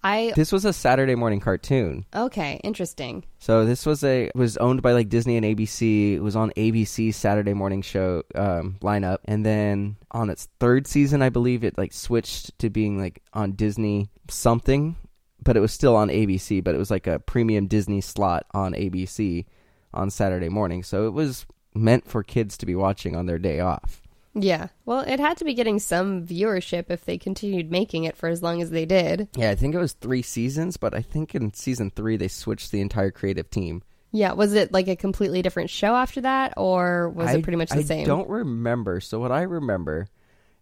I 0.07 0.33
This 0.37 0.53
was 0.53 0.65
a 0.65 0.73
Saturday 0.73 1.17
morning 1.17 1.41
cartoon. 1.41 2.07
okay, 2.15 2.61
interesting. 2.63 3.25
So 3.41 3.65
this 3.65 3.85
was 3.85 4.05
a 4.05 4.31
was 4.37 4.57
owned 4.59 4.81
by 4.81 4.93
like 4.93 5.09
Disney 5.09 5.37
and 5.37 5.45
ABC. 5.45 6.15
It 6.15 6.21
was 6.21 6.37
on 6.37 6.53
ABC 6.57 7.13
Saturday 7.13 7.55
morning 7.55 7.83
show 7.83 8.23
um, 8.37 8.77
lineup, 8.81 9.19
and 9.25 9.45
then 9.45 9.97
on 10.13 10.31
its 10.31 10.49
third 10.61 10.87
season, 10.87 11.23
I 11.23 11.29
believe 11.29 11.65
it 11.65 11.77
like 11.77 11.93
switched 11.93 12.57
to 12.61 12.71
being 12.71 12.99
like 12.99 13.21
on 13.33 13.53
Disney 13.53 14.09
something, 14.29 14.95
but 15.43 15.57
it 15.57 15.61
was 15.61 15.73
still 15.73 15.97
on 15.97 16.09
ABC. 16.09 16.63
But 16.63 16.77
it 16.77 16.79
was 16.79 16.91
like 16.91 17.09
a 17.09 17.19
premium 17.19 17.67
Disney 17.67 18.01
slot 18.01 18.47
on 18.55 18.75
ABC 18.75 19.45
on 19.93 20.11
Saturday 20.11 20.49
morning. 20.49 20.85
So 20.85 21.09
it 21.09 21.15
was 21.15 21.47
meant 21.75 22.07
for 22.07 22.23
kids 22.23 22.57
to 22.59 22.67
be 22.67 22.77
watching 22.77 23.17
on 23.17 23.27
their 23.27 23.41
day 23.41 23.59
off. 23.59 24.06
Yeah. 24.39 24.69
Well, 24.85 25.01
it 25.01 25.19
had 25.19 25.39
to 25.39 25.45
be 25.45 25.55
getting 25.55 25.79
some 25.79 26.27
viewership 26.27 26.87
if 26.91 27.05
they 27.07 27.17
continued 27.17 27.71
making 27.71 28.05
it 28.05 28.17
for 28.17 28.29
as 28.29 28.43
long 28.43 28.61
as 28.61 28.71
they 28.71 28.85
did. 28.85 29.29
Yeah, 29.35 29.51
I 29.51 29.55
think 29.55 29.75
it 29.75 29.79
was 29.79 29.95
three 29.95 30.23
seasons, 30.23 30.77
but 30.77 30.95
I 30.95 31.01
think 31.01 31.35
in 31.35 31.55
season 31.55 31.91
three 31.91 32.17
they 32.17 32.29
switched 32.29 32.71
the 32.71 32.83
entire 32.83 33.11
creative 33.11 33.49
team. 33.49 33.83
Yeah. 34.13 34.33
Was 34.33 34.53
it 34.53 34.73
like 34.73 34.89
a 34.89 34.97
completely 34.97 35.41
different 35.41 35.71
show 35.71 35.95
after 35.95 36.21
that, 36.21 36.53
or 36.57 37.09
was 37.09 37.29
I- 37.29 37.37
it 37.37 37.43
pretty 37.43 37.57
much 37.57 37.71
the 37.71 37.79
I 37.79 37.83
same? 37.83 38.03
I 38.03 38.05
don't 38.05 38.29
remember. 38.29 39.01
So 39.01 39.19
what 39.19 39.33
I 39.33 39.43
remember, 39.43 40.07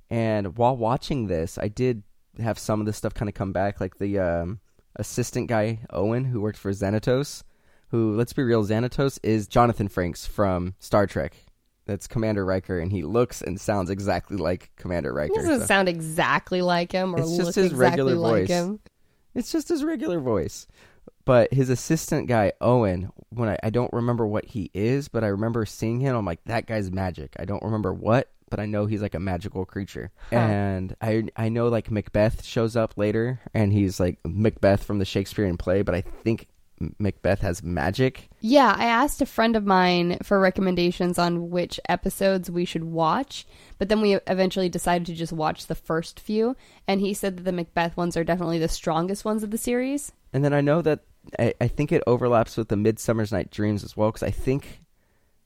and 0.08 0.56
while 0.56 0.76
watching 0.76 1.26
this, 1.26 1.58
I 1.58 1.68
did 1.68 2.04
have 2.40 2.58
some 2.58 2.80
of 2.80 2.86
this 2.86 2.96
stuff 2.96 3.14
kind 3.14 3.28
of 3.28 3.34
come 3.34 3.52
back, 3.52 3.80
like 3.80 3.98
the 3.98 4.18
um, 4.20 4.60
assistant 4.96 5.48
guy 5.48 5.80
Owen 5.90 6.24
who 6.24 6.40
worked 6.40 6.58
for 6.58 6.70
Xanatos. 6.70 7.42
Who, 7.88 8.16
let's 8.16 8.32
be 8.32 8.42
real, 8.42 8.64
Xanatos 8.64 9.18
is 9.22 9.46
Jonathan 9.46 9.88
Frakes 9.88 10.26
from 10.26 10.74
Star 10.80 11.06
Trek. 11.06 11.36
That's 11.86 12.06
Commander 12.06 12.44
Riker, 12.44 12.78
and 12.78 12.90
he 12.90 13.02
looks 13.02 13.42
and 13.42 13.60
sounds 13.60 13.90
exactly 13.90 14.36
like 14.38 14.70
Commander 14.76 15.12
Riker. 15.12 15.34
doesn't 15.34 15.60
so- 15.60 15.66
sound 15.66 15.88
exactly 15.88 16.62
like 16.62 16.92
him 16.92 17.14
or 17.14 17.20
It's 17.20 17.28
look 17.30 17.38
just 17.46 17.56
his 17.56 17.66
exactly 17.72 17.80
regular 18.12 18.14
like 18.14 18.42
voice. 18.42 18.48
him. 18.48 18.80
It's 19.34 19.52
just 19.52 19.68
his 19.68 19.84
regular 19.84 20.20
voice. 20.20 20.66
But 21.26 21.52
his 21.52 21.70
assistant 21.70 22.28
guy, 22.28 22.52
Owen, 22.60 23.10
when 23.30 23.48
I, 23.48 23.58
I 23.62 23.70
don't 23.70 23.92
remember 23.92 24.26
what 24.26 24.44
he 24.44 24.70
is, 24.74 25.08
but 25.08 25.24
I 25.24 25.28
remember 25.28 25.64
seeing 25.66 26.00
him, 26.00 26.14
I'm 26.16 26.24
like, 26.26 26.44
that 26.44 26.66
guy's 26.66 26.90
magic. 26.90 27.34
I 27.38 27.44
don't 27.46 27.62
remember 27.62 27.92
what, 27.94 28.30
but 28.50 28.60
I 28.60 28.66
know 28.66 28.84
he's 28.86 29.00
like 29.02 29.14
a 29.14 29.20
magical 29.20 29.64
creature. 29.64 30.10
And 30.30 30.94
I 31.00 31.24
I 31.36 31.48
know 31.48 31.68
like 31.68 31.90
Macbeth 31.90 32.44
shows 32.44 32.76
up 32.76 32.96
later, 32.98 33.40
and 33.54 33.72
he's 33.72 33.98
like 33.98 34.18
Macbeth 34.24 34.84
from 34.84 34.98
the 34.98 35.04
Shakespearean 35.06 35.56
play, 35.56 35.80
but 35.82 35.94
I 35.94 36.02
think 36.02 36.46
Macbeth 36.98 37.40
has 37.40 37.62
magic. 37.62 38.28
Yeah, 38.40 38.74
I 38.76 38.84
asked 38.86 39.20
a 39.22 39.26
friend 39.26 39.56
of 39.56 39.64
mine 39.64 40.18
for 40.22 40.40
recommendations 40.40 41.18
on 41.18 41.50
which 41.50 41.78
episodes 41.88 42.50
we 42.50 42.64
should 42.64 42.84
watch, 42.84 43.46
but 43.78 43.88
then 43.88 44.00
we 44.00 44.14
eventually 44.26 44.68
decided 44.68 45.06
to 45.06 45.14
just 45.14 45.32
watch 45.32 45.66
the 45.66 45.74
first 45.74 46.20
few, 46.20 46.56
and 46.86 47.00
he 47.00 47.14
said 47.14 47.36
that 47.36 47.44
the 47.44 47.52
Macbeth 47.52 47.96
ones 47.96 48.16
are 48.16 48.24
definitely 48.24 48.58
the 48.58 48.68
strongest 48.68 49.24
ones 49.24 49.42
of 49.42 49.50
the 49.50 49.58
series. 49.58 50.12
And 50.32 50.44
then 50.44 50.52
I 50.52 50.60
know 50.60 50.82
that 50.82 51.00
I, 51.38 51.54
I 51.60 51.68
think 51.68 51.92
it 51.92 52.02
overlaps 52.06 52.56
with 52.56 52.68
the 52.68 52.76
Midsummer's 52.76 53.32
Night 53.32 53.50
Dreams 53.50 53.84
as 53.84 53.96
well, 53.96 54.10
because 54.10 54.22
I 54.22 54.30
think 54.30 54.80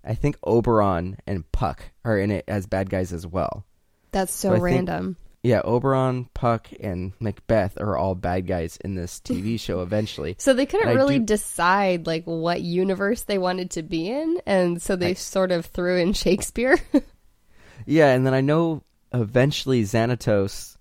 I 0.05 0.15
think 0.15 0.39
Oberon 0.43 1.19
and 1.27 1.51
Puck 1.53 1.91
are 2.05 2.19
in 2.19 2.31
it 2.31 2.45
as 2.49 2.67
bad 2.67 2.89
guys 2.89 3.13
as 3.13 3.27
well. 3.27 3.67
That's 4.13 4.35
so 4.35 4.55
So 4.55 4.61
random. 4.61 5.17
Yeah, 5.43 5.61
Oberon, 5.63 6.29
Puck, 6.35 6.69
and 6.81 7.13
Macbeth 7.21 7.81
are 7.81 7.97
all 7.97 8.15
bad 8.15 8.47
guys 8.47 8.77
in 8.79 8.97
this 8.97 9.21
TV 9.21 9.59
show 9.61 9.83
eventually. 9.83 10.35
So 10.39 10.53
they 10.53 10.67
couldn't 10.67 10.97
really 10.97 11.19
do- 11.21 11.27
decide 11.27 12.07
like 12.07 12.25
what 12.25 12.61
universe 12.61 13.23
they 13.23 13.39
wanted 13.39 13.71
to 13.73 13.83
be 13.83 14.11
in, 14.11 14.41
and 14.47 14.83
so 14.83 14.97
they 14.97 15.15
sort 15.15 15.53
of 15.53 15.67
threw 15.67 15.99
in 15.99 16.13
Shakespeare. 16.13 16.79
Yeah, 17.87 18.09
and 18.13 18.27
then 18.27 18.35
I 18.35 18.43
know 18.43 18.83
eventually 19.15 19.83
Xanatos 19.83 20.77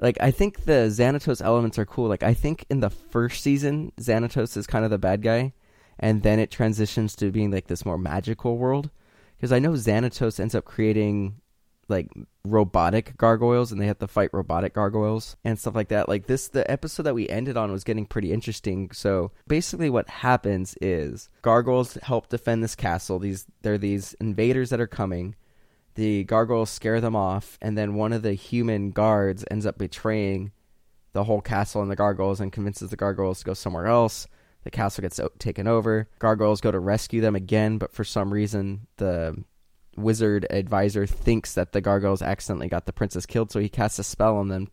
like 0.00 0.16
I 0.20 0.30
think 0.30 0.64
the 0.64 0.88
Xanatos 0.88 1.42
elements 1.42 1.78
are 1.78 1.84
cool. 1.86 2.08
Like 2.08 2.22
I 2.22 2.34
think 2.34 2.64
in 2.70 2.80
the 2.80 2.90
first 2.90 3.42
season, 3.42 3.92
Xanatos 4.00 4.56
is 4.56 4.66
kind 4.66 4.84
of 4.84 4.90
the 4.90 4.98
bad 4.98 5.22
guy, 5.22 5.52
and 5.98 6.22
then 6.22 6.38
it 6.38 6.50
transitions 6.50 7.16
to 7.16 7.30
being 7.30 7.50
like 7.50 7.66
this 7.66 7.84
more 7.84 7.98
magical 7.98 8.56
world. 8.56 8.90
Because 9.36 9.52
I 9.52 9.58
know 9.58 9.72
Xanatos 9.72 10.40
ends 10.40 10.54
up 10.54 10.64
creating 10.64 11.40
like 11.88 12.08
robotic 12.44 13.16
gargoyles, 13.16 13.72
and 13.72 13.80
they 13.80 13.86
have 13.86 13.98
to 13.98 14.08
fight 14.08 14.30
robotic 14.32 14.74
gargoyles 14.74 15.36
and 15.44 15.58
stuff 15.58 15.74
like 15.74 15.88
that. 15.88 16.08
Like 16.08 16.26
this, 16.26 16.48
the 16.48 16.70
episode 16.70 17.04
that 17.04 17.14
we 17.14 17.28
ended 17.28 17.56
on 17.56 17.72
was 17.72 17.84
getting 17.84 18.06
pretty 18.06 18.32
interesting. 18.32 18.90
So 18.92 19.32
basically, 19.46 19.90
what 19.90 20.08
happens 20.08 20.76
is 20.80 21.28
gargoyles 21.42 21.94
help 22.02 22.28
defend 22.28 22.62
this 22.62 22.74
castle. 22.74 23.18
These 23.18 23.46
they're 23.62 23.78
these 23.78 24.14
invaders 24.20 24.70
that 24.70 24.80
are 24.80 24.86
coming 24.86 25.34
the 25.98 26.22
gargoyles 26.22 26.70
scare 26.70 27.00
them 27.00 27.16
off, 27.16 27.58
and 27.60 27.76
then 27.76 27.96
one 27.96 28.12
of 28.12 28.22
the 28.22 28.34
human 28.34 28.92
guards 28.92 29.44
ends 29.50 29.66
up 29.66 29.78
betraying 29.78 30.52
the 31.12 31.24
whole 31.24 31.40
castle 31.40 31.82
and 31.82 31.90
the 31.90 31.96
gargoyles 31.96 32.38
and 32.38 32.52
convinces 32.52 32.90
the 32.90 32.96
gargoyles 32.96 33.40
to 33.40 33.44
go 33.44 33.52
somewhere 33.52 33.88
else. 33.88 34.28
The 34.62 34.70
castle 34.70 35.02
gets 35.02 35.18
taken 35.40 35.66
over. 35.66 36.08
Gargoyles 36.20 36.60
go 36.60 36.70
to 36.70 36.78
rescue 36.78 37.20
them 37.20 37.34
again, 37.34 37.78
but 37.78 37.92
for 37.92 38.04
some 38.04 38.32
reason, 38.32 38.86
the 38.98 39.42
wizard 39.98 40.46
advisor 40.50 41.06
thinks 41.06 41.54
that 41.54 41.72
the 41.72 41.80
gargoyles 41.80 42.22
accidentally 42.22 42.68
got 42.68 42.86
the 42.86 42.92
princess 42.92 43.26
killed, 43.26 43.50
so 43.50 43.60
he 43.60 43.68
casts 43.68 43.98
a 43.98 44.04
spell 44.04 44.36
on 44.36 44.48
them 44.48 44.68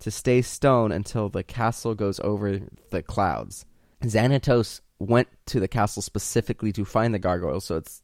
to 0.00 0.10
stay 0.10 0.42
stone 0.42 0.90
until 0.92 1.28
the 1.28 1.42
castle 1.42 1.94
goes 1.94 2.18
over 2.20 2.60
the 2.90 3.02
clouds. 3.02 3.64
Xanatos 4.02 4.80
went 4.98 5.28
to 5.46 5.60
the 5.60 5.68
castle 5.68 6.02
specifically 6.02 6.72
to 6.72 6.84
find 6.84 7.12
the 7.14 7.18
gargoyles, 7.18 7.64
so 7.64 7.76
it's 7.76 8.02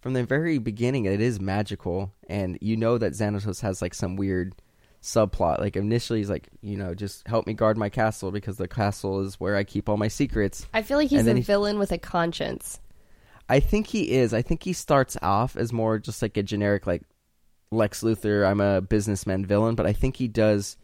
from 0.00 0.12
the 0.14 0.24
very 0.24 0.58
beginning 0.58 1.04
it 1.04 1.20
is 1.20 1.40
magical 1.40 2.12
and 2.28 2.58
you 2.60 2.76
know 2.76 2.98
that 2.98 3.12
Xanatos 3.12 3.60
has 3.60 3.80
like 3.80 3.94
some 3.94 4.16
weird 4.16 4.54
subplot. 5.00 5.58
Like 5.60 5.76
initially 5.76 6.18
he's 6.20 6.30
like, 6.30 6.48
you 6.60 6.76
know, 6.76 6.94
just 6.94 7.26
help 7.26 7.46
me 7.46 7.54
guard 7.54 7.76
my 7.78 7.88
castle 7.88 8.30
because 8.30 8.56
the 8.56 8.68
castle 8.68 9.20
is 9.20 9.38
where 9.40 9.56
I 9.56 9.64
keep 9.64 9.88
all 9.88 9.96
my 9.96 10.08
secrets. 10.08 10.66
I 10.74 10.82
feel 10.82 10.98
like 10.98 11.08
he's 11.10 11.20
And 11.20 11.28
a 11.28 11.34
he- 11.36 11.40
villain 11.42 11.78
with 11.78 11.92
a 11.92 11.98
conscience. 11.98 12.80
I 13.52 13.60
think 13.60 13.86
he 13.86 14.12
is. 14.12 14.32
I 14.32 14.40
think 14.40 14.62
he 14.62 14.72
starts 14.72 15.18
off 15.20 15.58
as 15.58 15.74
more 15.74 15.98
just 15.98 16.22
like 16.22 16.38
a 16.38 16.42
generic 16.42 16.86
like 16.86 17.02
Lex 17.70 18.02
Luthor, 18.02 18.46
I'm 18.46 18.62
a 18.62 18.80
businessman 18.80 19.44
villain, 19.44 19.74
but 19.74 19.84
I 19.84 19.92
think 19.92 20.16
he 20.16 20.26
does 20.26 20.78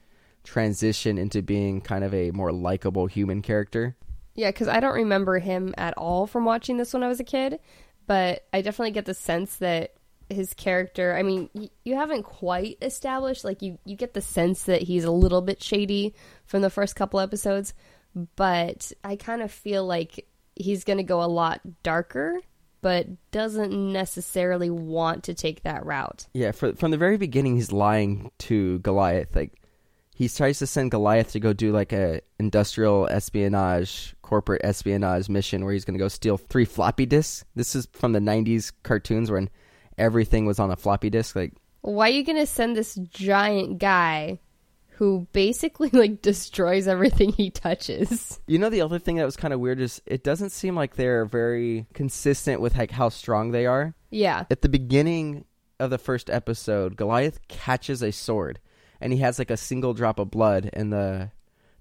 transition 0.44 1.16
into 1.16 1.40
being 1.40 1.80
kind 1.80 2.04
of 2.04 2.12
a 2.12 2.30
more 2.30 2.52
likable 2.52 3.06
human 3.06 3.40
character. 3.40 3.96
Yeah, 4.34 4.50
because 4.50 4.68
I 4.68 4.80
don't 4.80 4.96
remember 4.96 5.38
him 5.38 5.74
at 5.78 5.94
all 5.96 6.26
from 6.26 6.44
watching 6.44 6.76
this 6.76 6.92
when 6.92 7.02
I 7.02 7.08
was 7.08 7.20
a 7.20 7.24
kid, 7.24 7.58
but 8.06 8.46
I 8.52 8.60
definitely 8.60 8.90
get 8.90 9.06
the 9.06 9.14
sense 9.14 9.56
that 9.56 9.94
his 10.28 10.52
character. 10.52 11.16
I 11.16 11.22
mean, 11.22 11.48
y- 11.54 11.70
you 11.86 11.94
haven't 11.94 12.24
quite 12.24 12.76
established 12.82 13.44
like 13.44 13.62
you 13.62 13.78
you 13.86 13.96
get 13.96 14.12
the 14.12 14.20
sense 14.20 14.64
that 14.64 14.82
he's 14.82 15.04
a 15.04 15.10
little 15.10 15.40
bit 15.40 15.62
shady 15.62 16.14
from 16.44 16.60
the 16.60 16.68
first 16.68 16.96
couple 16.96 17.18
episodes, 17.18 17.72
but 18.36 18.92
I 19.02 19.16
kind 19.16 19.40
of 19.40 19.50
feel 19.50 19.86
like 19.86 20.26
he's 20.54 20.84
going 20.84 20.98
to 20.98 21.02
go 21.04 21.22
a 21.22 21.26
lot 21.26 21.60
darker, 21.82 22.40
but 22.80 23.06
doesn't 23.30 23.72
necessarily 23.72 24.70
want 24.70 25.24
to 25.24 25.34
take 25.34 25.62
that 25.62 25.84
route. 25.84 26.26
Yeah, 26.34 26.52
for, 26.52 26.74
from 26.74 26.90
the 26.90 26.96
very 26.96 27.16
beginning, 27.16 27.56
he's 27.56 27.72
lying 27.72 28.30
to 28.38 28.78
Goliath. 28.80 29.34
Like 29.34 29.60
he 30.14 30.28
tries 30.28 30.58
to 30.60 30.66
send 30.66 30.90
Goliath 30.90 31.32
to 31.32 31.40
go 31.40 31.52
do 31.52 31.72
like 31.72 31.92
a 31.92 32.20
industrial 32.38 33.08
espionage, 33.08 34.14
corporate 34.22 34.62
espionage 34.64 35.28
mission 35.28 35.64
where 35.64 35.72
he's 35.72 35.84
going 35.84 35.98
to 35.98 36.02
go 36.02 36.08
steal 36.08 36.36
three 36.36 36.64
floppy 36.64 37.06
disks. 37.06 37.44
This 37.54 37.74
is 37.74 37.88
from 37.92 38.12
the 38.12 38.20
'90s 38.20 38.72
cartoons 38.82 39.30
when 39.30 39.50
everything 39.96 40.46
was 40.46 40.58
on 40.58 40.70
a 40.70 40.76
floppy 40.76 41.10
disk. 41.10 41.36
Like 41.36 41.54
Why 41.80 42.08
are 42.08 42.12
you 42.12 42.24
going 42.24 42.38
to 42.38 42.46
send 42.46 42.76
this 42.76 42.94
giant 42.94 43.78
guy 43.78 44.40
who 44.98 45.28
basically 45.32 45.90
like 45.90 46.22
destroys 46.22 46.88
everything 46.88 47.32
he 47.32 47.50
touches? 47.50 48.40
you 48.46 48.58
know, 48.58 48.68
the 48.68 48.80
other 48.80 48.98
thing 48.98 49.16
that 49.16 49.24
was 49.24 49.36
kind 49.36 49.54
of 49.54 49.60
weird 49.60 49.80
is 49.80 50.02
it 50.06 50.24
doesn't 50.24 50.50
seem 50.50 50.74
like 50.74 50.96
they're 50.96 51.24
very 51.24 51.86
consistent 51.94 52.60
with 52.60 52.76
like 52.76 52.90
how 52.90 53.08
strong 53.08 53.52
they 53.52 53.64
are. 53.64 53.94
Yeah. 54.10 54.44
At 54.50 54.62
the 54.62 54.68
beginning 54.68 55.44
of 55.78 55.90
the 55.90 55.98
first 55.98 56.28
episode, 56.30 56.96
Goliath 56.96 57.46
catches 57.46 58.02
a 58.02 58.10
sword 58.10 58.58
and 59.00 59.12
he 59.12 59.20
has 59.20 59.38
like 59.38 59.50
a 59.50 59.56
single 59.56 59.94
drop 59.94 60.18
of 60.18 60.30
blood 60.30 60.68
and 60.72 60.92
the 60.92 61.30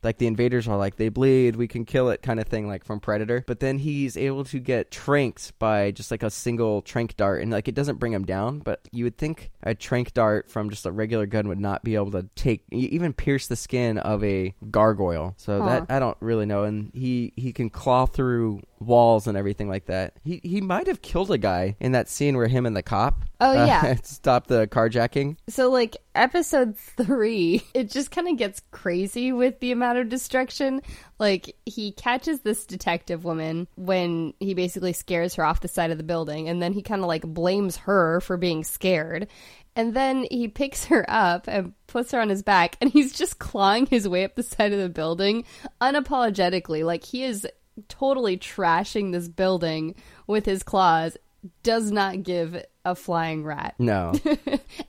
like 0.03 0.17
the 0.17 0.27
invaders 0.27 0.67
are 0.67 0.77
like 0.77 0.95
they 0.95 1.09
bleed, 1.09 1.55
we 1.55 1.67
can 1.67 1.85
kill 1.85 2.09
it 2.09 2.21
kind 2.21 2.39
of 2.39 2.47
thing 2.47 2.67
like 2.67 2.83
from 2.83 2.99
Predator. 2.99 3.43
But 3.47 3.59
then 3.59 3.77
he's 3.77 4.17
able 4.17 4.43
to 4.45 4.59
get 4.59 4.91
tranked 4.91 5.57
by 5.59 5.91
just 5.91 6.11
like 6.11 6.23
a 6.23 6.29
single 6.29 6.81
trank 6.81 7.15
dart 7.17 7.41
and 7.41 7.51
like 7.51 7.67
it 7.67 7.75
doesn't 7.75 7.97
bring 7.97 8.13
him 8.13 8.25
down, 8.25 8.59
but 8.59 8.87
you 8.91 9.03
would 9.03 9.17
think 9.17 9.51
a 9.63 9.75
trank 9.75 10.13
dart 10.13 10.49
from 10.49 10.69
just 10.69 10.85
a 10.85 10.91
regular 10.91 11.25
gun 11.25 11.47
would 11.47 11.59
not 11.59 11.83
be 11.83 11.95
able 11.95 12.11
to 12.11 12.27
take 12.35 12.63
even 12.71 13.13
pierce 13.13 13.47
the 13.47 13.55
skin 13.55 13.97
of 13.97 14.23
a 14.23 14.53
gargoyle. 14.69 15.33
So 15.37 15.59
that 15.65 15.85
I 15.89 15.99
don't 15.99 16.17
really 16.19 16.45
know 16.45 16.63
and 16.63 16.91
he 16.93 17.33
he 17.35 17.53
can 17.53 17.69
claw 17.69 18.05
through 18.05 18.61
walls 18.79 19.27
and 19.27 19.37
everything 19.37 19.69
like 19.69 19.85
that. 19.85 20.13
He 20.23 20.41
he 20.43 20.61
might 20.61 20.87
have 20.87 21.01
killed 21.01 21.31
a 21.31 21.37
guy 21.37 21.75
in 21.79 21.93
that 21.93 22.09
scene 22.09 22.37
where 22.37 22.47
him 22.47 22.65
and 22.65 22.75
the 22.75 22.83
cop 22.83 23.23
Oh, 23.39 23.51
uh, 23.51 23.65
yeah. 23.65 23.95
stopped 24.03 24.47
the 24.47 24.67
carjacking. 24.67 25.37
So, 25.47 25.69
like, 25.69 25.97
episode 26.15 26.77
three, 26.77 27.63
it 27.73 27.91
just 27.91 28.11
kind 28.11 28.27
of 28.27 28.37
gets 28.37 28.61
crazy 28.71 29.31
with 29.31 29.59
the 29.59 29.71
amount 29.71 29.99
of 29.99 30.09
destruction. 30.09 30.81
Like, 31.19 31.55
he 31.65 31.91
catches 31.91 32.41
this 32.41 32.65
detective 32.65 33.23
woman 33.23 33.67
when 33.75 34.33
he 34.39 34.53
basically 34.53 34.93
scares 34.93 35.35
her 35.35 35.45
off 35.45 35.61
the 35.61 35.67
side 35.67 35.91
of 35.91 35.97
the 35.97 36.03
building, 36.03 36.49
and 36.49 36.61
then 36.61 36.73
he 36.73 36.81
kind 36.81 37.01
of 37.01 37.07
like 37.07 37.23
blames 37.23 37.77
her 37.77 38.21
for 38.21 38.37
being 38.37 38.63
scared. 38.63 39.27
And 39.75 39.93
then 39.93 40.25
he 40.31 40.47
picks 40.47 40.85
her 40.85 41.05
up 41.07 41.47
and 41.47 41.73
puts 41.85 42.11
her 42.11 42.19
on 42.19 42.29
his 42.29 42.41
back, 42.41 42.77
and 42.81 42.89
he's 42.89 43.13
just 43.13 43.37
clawing 43.37 43.85
his 43.85 44.07
way 44.07 44.23
up 44.23 44.35
the 44.35 44.41
side 44.41 44.73
of 44.73 44.79
the 44.79 44.89
building 44.89 45.43
unapologetically. 45.79 46.83
Like, 46.83 47.03
he 47.03 47.23
is 47.23 47.47
totally 47.87 48.37
trashing 48.37 49.11
this 49.11 49.27
building 49.27 49.95
with 50.25 50.45
his 50.45 50.63
claws, 50.63 51.17
does 51.63 51.91
not 51.91 52.23
give 52.23 52.63
a 52.87 52.95
flying 52.95 53.43
rat. 53.43 53.75
No. 53.79 54.13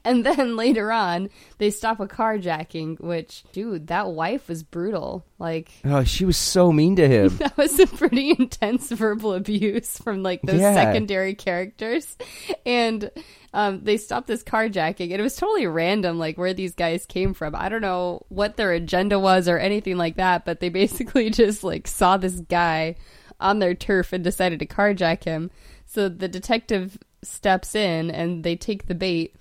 And 0.05 0.25
then 0.25 0.55
later 0.55 0.91
on, 0.91 1.29
they 1.57 1.69
stop 1.71 1.99
a 1.99 2.07
carjacking, 2.07 2.99
which, 2.99 3.43
dude, 3.51 3.87
that 3.87 4.09
wife 4.11 4.47
was 4.47 4.63
brutal. 4.63 5.25
Like, 5.37 5.71
oh, 5.83 6.03
she 6.03 6.25
was 6.25 6.37
so 6.37 6.71
mean 6.71 6.95
to 6.95 7.07
him. 7.07 7.37
that 7.37 7.57
was 7.57 7.75
some 7.75 7.87
pretty 7.87 8.31
intense 8.37 8.89
verbal 8.91 9.33
abuse 9.33 9.97
from 9.99 10.23
like 10.23 10.41
those 10.41 10.59
Yeah. 10.59 10.73
secondary 10.73 11.35
characters. 11.35 12.17
And 12.65 13.11
um, 13.53 13.83
they 13.83 13.97
stopped 13.97 14.27
this 14.27 14.43
carjacking, 14.43 15.11
and 15.11 15.19
it 15.19 15.21
was 15.21 15.35
totally 15.35 15.67
random, 15.67 16.17
like 16.17 16.37
where 16.37 16.53
these 16.53 16.75
guys 16.75 17.05
came 17.05 17.33
from. 17.33 17.55
I 17.55 17.69
don't 17.69 17.81
know 17.81 18.25
what 18.29 18.57
their 18.57 18.71
agenda 18.71 19.19
was 19.19 19.47
or 19.47 19.57
anything 19.57 19.97
like 19.97 20.15
that, 20.17 20.45
but 20.45 20.59
they 20.59 20.69
basically 20.83 21.29
just 21.29 21.63
like 21.63 21.87
saw 21.87 22.17
this 22.17 22.39
guy 22.41 22.95
on 23.39 23.59
their 23.59 23.75
turf 23.75 24.11
and 24.13 24.23
decided 24.23 24.59
to 24.59 24.65
carjack 24.65 25.23
him. 25.23 25.51
So 25.85 26.09
the 26.09 26.27
detective 26.27 26.97
steps 27.23 27.75
in 27.75 28.09
and 28.11 28.43
they 28.43 28.55
take 28.55 28.87
the 28.87 28.95
bait. 28.95 29.35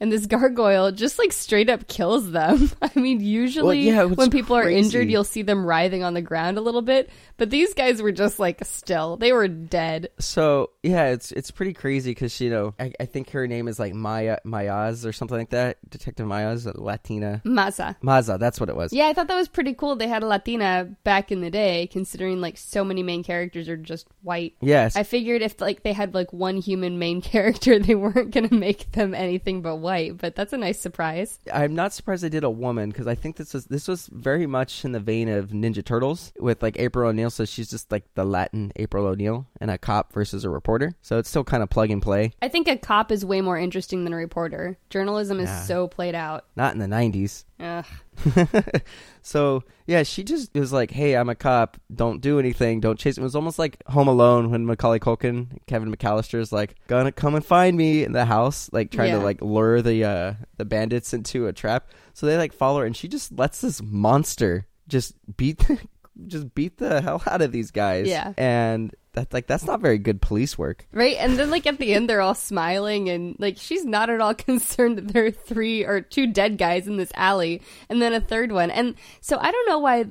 And 0.00 0.10
this 0.12 0.26
gargoyle 0.26 0.92
just 0.92 1.18
like 1.18 1.32
straight 1.32 1.70
up 1.70 1.86
kills 1.88 2.30
them. 2.30 2.70
I 2.82 2.90
mean, 2.98 3.20
usually 3.20 3.86
Well, 3.86 3.94
yeah, 3.94 4.04
when 4.04 4.30
people 4.30 4.56
are 4.56 4.68
injured, 4.68 5.08
you'll 5.10 5.24
see 5.24 5.42
them 5.42 5.64
writhing 5.64 6.02
on 6.02 6.14
the 6.14 6.22
ground 6.22 6.58
a 6.58 6.60
little 6.60 6.82
bit, 6.82 7.10
but 7.36 7.50
these 7.50 7.74
guys 7.74 8.02
were 8.02 8.12
just 8.12 8.38
like 8.38 8.64
still. 8.64 9.16
They 9.16 9.32
were 9.32 9.48
dead. 9.48 10.10
So 10.18 10.70
yeah, 10.82 11.06
it's 11.06 11.32
it's 11.32 11.50
pretty 11.50 11.72
crazy 11.72 12.10
because 12.10 12.40
you 12.40 12.50
know 12.50 12.74
I, 12.78 12.92
I 13.00 13.06
think 13.06 13.30
her 13.30 13.46
name 13.46 13.68
is 13.68 13.78
like 13.78 13.94
Maya 13.94 14.38
Mayaz 14.44 15.06
or 15.06 15.12
something 15.12 15.38
like 15.38 15.50
that. 15.50 15.78
Detective 15.88 16.26
Mayaz, 16.26 16.70
Latina. 16.74 17.40
Maza 17.44 17.96
Maza, 18.02 18.36
that's 18.38 18.60
what 18.60 18.68
it 18.68 18.76
was. 18.76 18.92
Yeah, 18.92 19.06
I 19.06 19.12
thought 19.14 19.28
that 19.28 19.36
was 19.36 19.48
pretty 19.48 19.74
cool. 19.74 19.96
They 19.96 20.08
had 20.08 20.22
a 20.22 20.26
Latina 20.26 20.88
back 21.04 21.32
in 21.32 21.40
the 21.40 21.50
day, 21.50 21.88
considering 21.90 22.40
like 22.40 22.56
so 22.56 22.84
many 22.84 23.02
main 23.02 23.22
characters 23.22 23.68
are 23.68 23.76
just 23.76 24.06
white. 24.22 24.54
Yes. 24.60 24.96
I 24.96 25.02
figured 25.02 25.42
if 25.42 25.60
like 25.60 25.82
they 25.82 25.92
had 25.92 26.14
like 26.14 26.32
one 26.32 26.56
human 26.58 26.98
main 26.98 27.22
character, 27.22 27.78
they 27.78 27.94
weren't 27.94 28.32
gonna 28.32 28.52
make 28.54 28.92
them 28.92 29.14
anything 29.14 29.62
but 29.62 29.76
white. 29.84 30.18
But 30.18 30.34
that's 30.34 30.52
a 30.52 30.56
nice 30.56 30.80
surprise. 30.80 31.38
I'm 31.52 31.74
not 31.74 31.92
surprised 31.92 32.24
they 32.24 32.28
did 32.28 32.42
a 32.42 32.50
woman 32.50 32.90
because 32.90 33.06
I 33.06 33.14
think 33.14 33.36
this 33.36 33.54
was 33.54 33.66
this 33.66 33.86
was 33.86 34.08
very 34.10 34.46
much 34.46 34.84
in 34.84 34.90
the 34.90 34.98
vein 34.98 35.28
of 35.28 35.50
Ninja 35.50 35.84
Turtles 35.84 36.32
with 36.40 36.62
like 36.62 36.78
April 36.80 37.08
O'Neil. 37.08 37.30
So 37.30 37.44
she's 37.44 37.70
just 37.70 37.92
like 37.92 38.04
the 38.14 38.24
Latin 38.24 38.72
April 38.74 39.06
O'Neil 39.06 39.46
and 39.60 39.70
a 39.70 39.78
cop 39.78 40.12
versus 40.12 40.44
a 40.44 40.50
reporter. 40.50 40.94
So 41.02 41.18
it's 41.18 41.28
still 41.28 41.44
kind 41.44 41.62
of 41.62 41.70
plug 41.70 41.90
and 41.90 42.02
play. 42.02 42.32
I 42.42 42.48
think 42.48 42.66
a 42.66 42.76
cop 42.76 43.12
is 43.12 43.24
way 43.24 43.40
more 43.40 43.58
interesting 43.58 44.02
than 44.02 44.12
a 44.12 44.16
reporter. 44.16 44.76
Journalism 44.90 45.38
is 45.38 45.50
so 45.66 45.86
played 45.86 46.16
out. 46.16 46.46
Not 46.56 46.74
in 46.74 46.80
the 46.80 46.86
'90s. 46.86 47.44
Ugh. 47.60 47.84
so 49.22 49.62
yeah, 49.86 50.02
she 50.02 50.24
just 50.24 50.54
was 50.54 50.72
like, 50.72 50.90
"Hey, 50.90 51.16
I'm 51.16 51.28
a 51.28 51.34
cop. 51.34 51.76
Don't 51.94 52.20
do 52.20 52.38
anything. 52.38 52.80
Don't 52.80 52.98
chase." 52.98 53.18
It 53.18 53.22
was 53.22 53.34
almost 53.36 53.58
like 53.58 53.82
Home 53.88 54.08
Alone 54.08 54.50
when 54.50 54.66
Macaulay 54.66 54.98
Culkin, 54.98 55.58
Kevin 55.66 55.94
McAllister 55.94 56.38
is 56.40 56.52
like, 56.52 56.74
"Gonna 56.86 57.12
come 57.12 57.34
and 57.34 57.44
find 57.44 57.76
me 57.76 58.04
in 58.04 58.12
the 58.12 58.24
house," 58.24 58.70
like 58.72 58.90
trying 58.90 59.10
Yeah. 59.12 59.18
to 59.18 59.24
like 59.24 59.40
lure 59.42 59.82
the 59.82 60.04
uh 60.04 60.34
the 60.56 60.64
bandits 60.64 61.12
into 61.14 61.46
a 61.46 61.52
trap. 61.52 61.88
So 62.14 62.26
they 62.26 62.36
like 62.36 62.52
follow 62.52 62.80
her, 62.80 62.86
and 62.86 62.96
she 62.96 63.08
just 63.08 63.32
lets 63.32 63.60
this 63.60 63.82
monster 63.82 64.66
just 64.88 65.14
beat 65.36 65.66
just 66.26 66.54
beat 66.54 66.78
the 66.78 67.00
hell 67.00 67.22
out 67.26 67.42
of 67.42 67.52
these 67.52 67.70
guys. 67.70 68.06
Yeah. 68.08 68.32
and 68.36 68.94
That's 69.14 69.32
like 69.32 69.46
that's 69.46 69.64
not 69.64 69.80
very 69.80 69.98
good 69.98 70.20
police 70.20 70.58
work. 70.58 70.86
Right? 70.92 71.16
And 71.18 71.38
then 71.38 71.50
like 71.50 71.66
at 71.66 71.78
the 71.78 71.94
end 71.94 72.08
they're 72.08 72.20
all 72.20 72.34
smiling 72.34 73.08
and 73.08 73.36
like 73.38 73.56
she's 73.56 73.84
not 73.84 74.10
at 74.10 74.20
all 74.20 74.34
concerned 74.34 74.98
that 74.98 75.08
there 75.08 75.24
are 75.24 75.30
three 75.30 75.84
or 75.84 76.00
two 76.00 76.26
dead 76.26 76.58
guys 76.58 76.86
in 76.86 76.96
this 76.96 77.12
alley 77.14 77.62
and 77.88 78.02
then 78.02 78.12
a 78.12 78.20
third 78.20 78.52
one. 78.52 78.70
And 78.70 78.96
so 79.20 79.38
I 79.38 79.50
don't 79.50 79.68
know 79.68 79.78
why 79.78 80.04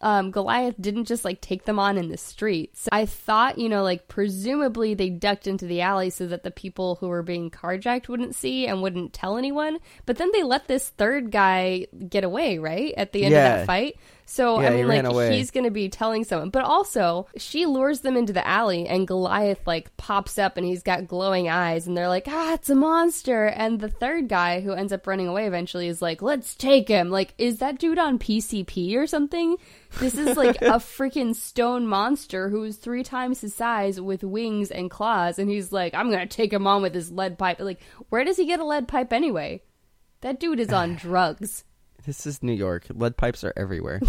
um, 0.00 0.30
Goliath 0.30 0.76
didn't 0.80 1.06
just 1.06 1.24
like 1.24 1.40
take 1.40 1.64
them 1.64 1.78
on 1.78 1.96
in 1.96 2.08
the 2.08 2.16
streets. 2.16 2.88
I 2.92 3.06
thought, 3.06 3.58
you 3.58 3.68
know, 3.68 3.82
like 3.82 4.08
presumably 4.08 4.94
they 4.94 5.10
ducked 5.10 5.46
into 5.46 5.66
the 5.66 5.80
alley 5.80 6.10
so 6.10 6.26
that 6.28 6.44
the 6.44 6.50
people 6.50 6.96
who 6.96 7.08
were 7.08 7.22
being 7.22 7.50
carjacked 7.50 8.08
wouldn't 8.08 8.34
see 8.34 8.66
and 8.66 8.82
wouldn't 8.82 9.12
tell 9.12 9.36
anyone. 9.36 9.78
But 10.06 10.18
then 10.18 10.30
they 10.32 10.42
let 10.42 10.68
this 10.68 10.88
third 10.90 11.30
guy 11.30 11.86
get 12.08 12.24
away, 12.24 12.58
right? 12.58 12.94
At 12.96 13.12
the 13.12 13.24
end 13.24 13.34
of 13.34 13.42
that 13.42 13.66
fight. 13.66 13.98
So 14.30 14.60
Yeah, 14.60 14.68
I 14.68 14.70
mean, 14.74 14.88
like 14.88 15.04
away. 15.04 15.34
he's 15.34 15.50
going 15.50 15.64
to 15.64 15.70
be 15.70 15.88
telling 15.88 16.22
someone, 16.22 16.50
but 16.50 16.62
also 16.62 17.26
she 17.38 17.64
lures 17.64 18.00
them 18.00 18.14
into 18.14 18.34
the 18.34 18.46
alley, 18.46 18.86
and 18.86 19.08
Goliath 19.08 19.66
like 19.66 19.96
pops 19.96 20.38
up, 20.38 20.58
and 20.58 20.66
he's 20.66 20.82
got 20.82 21.06
glowing 21.06 21.48
eyes, 21.48 21.86
and 21.86 21.96
they're 21.96 22.10
like, 22.10 22.26
"Ah, 22.28 22.52
it's 22.52 22.68
a 22.68 22.74
monster!" 22.74 23.46
And 23.46 23.80
the 23.80 23.88
third 23.88 24.28
guy 24.28 24.60
who 24.60 24.74
ends 24.74 24.92
up 24.92 25.06
running 25.06 25.28
away 25.28 25.46
eventually 25.46 25.88
is 25.88 26.02
like, 26.02 26.20
"Let's 26.20 26.54
take 26.54 26.88
him!" 26.88 27.08
Like, 27.08 27.32
is 27.38 27.56
that 27.60 27.78
dude 27.78 27.98
on 27.98 28.18
PCP 28.18 28.96
or 28.96 29.06
something? 29.06 29.56
This 29.98 30.14
is 30.18 30.36
like 30.36 30.60
a 30.60 30.76
freaking 30.78 31.34
stone 31.34 31.86
monster 31.86 32.50
who 32.50 32.64
is 32.64 32.76
three 32.76 33.02
times 33.02 33.40
his 33.40 33.54
size 33.54 33.98
with 33.98 34.22
wings 34.22 34.70
and 34.70 34.90
claws, 34.90 35.38
and 35.38 35.48
he's 35.48 35.72
like, 35.72 35.94
"I'm 35.94 36.10
gonna 36.10 36.26
take 36.26 36.52
him 36.52 36.66
on 36.66 36.82
with 36.82 36.94
his 36.94 37.10
lead 37.10 37.38
pipe." 37.38 37.60
Like, 37.60 37.80
where 38.10 38.24
does 38.24 38.36
he 38.36 38.44
get 38.44 38.60
a 38.60 38.64
lead 38.64 38.88
pipe 38.88 39.10
anyway? 39.10 39.62
That 40.20 40.38
dude 40.38 40.60
is 40.60 40.72
on 40.72 40.96
drugs. 40.96 41.64
This 42.08 42.26
is 42.26 42.42
New 42.42 42.54
York. 42.54 42.86
Lead 42.88 43.18
pipes 43.18 43.44
are 43.44 43.52
everywhere. 43.54 44.00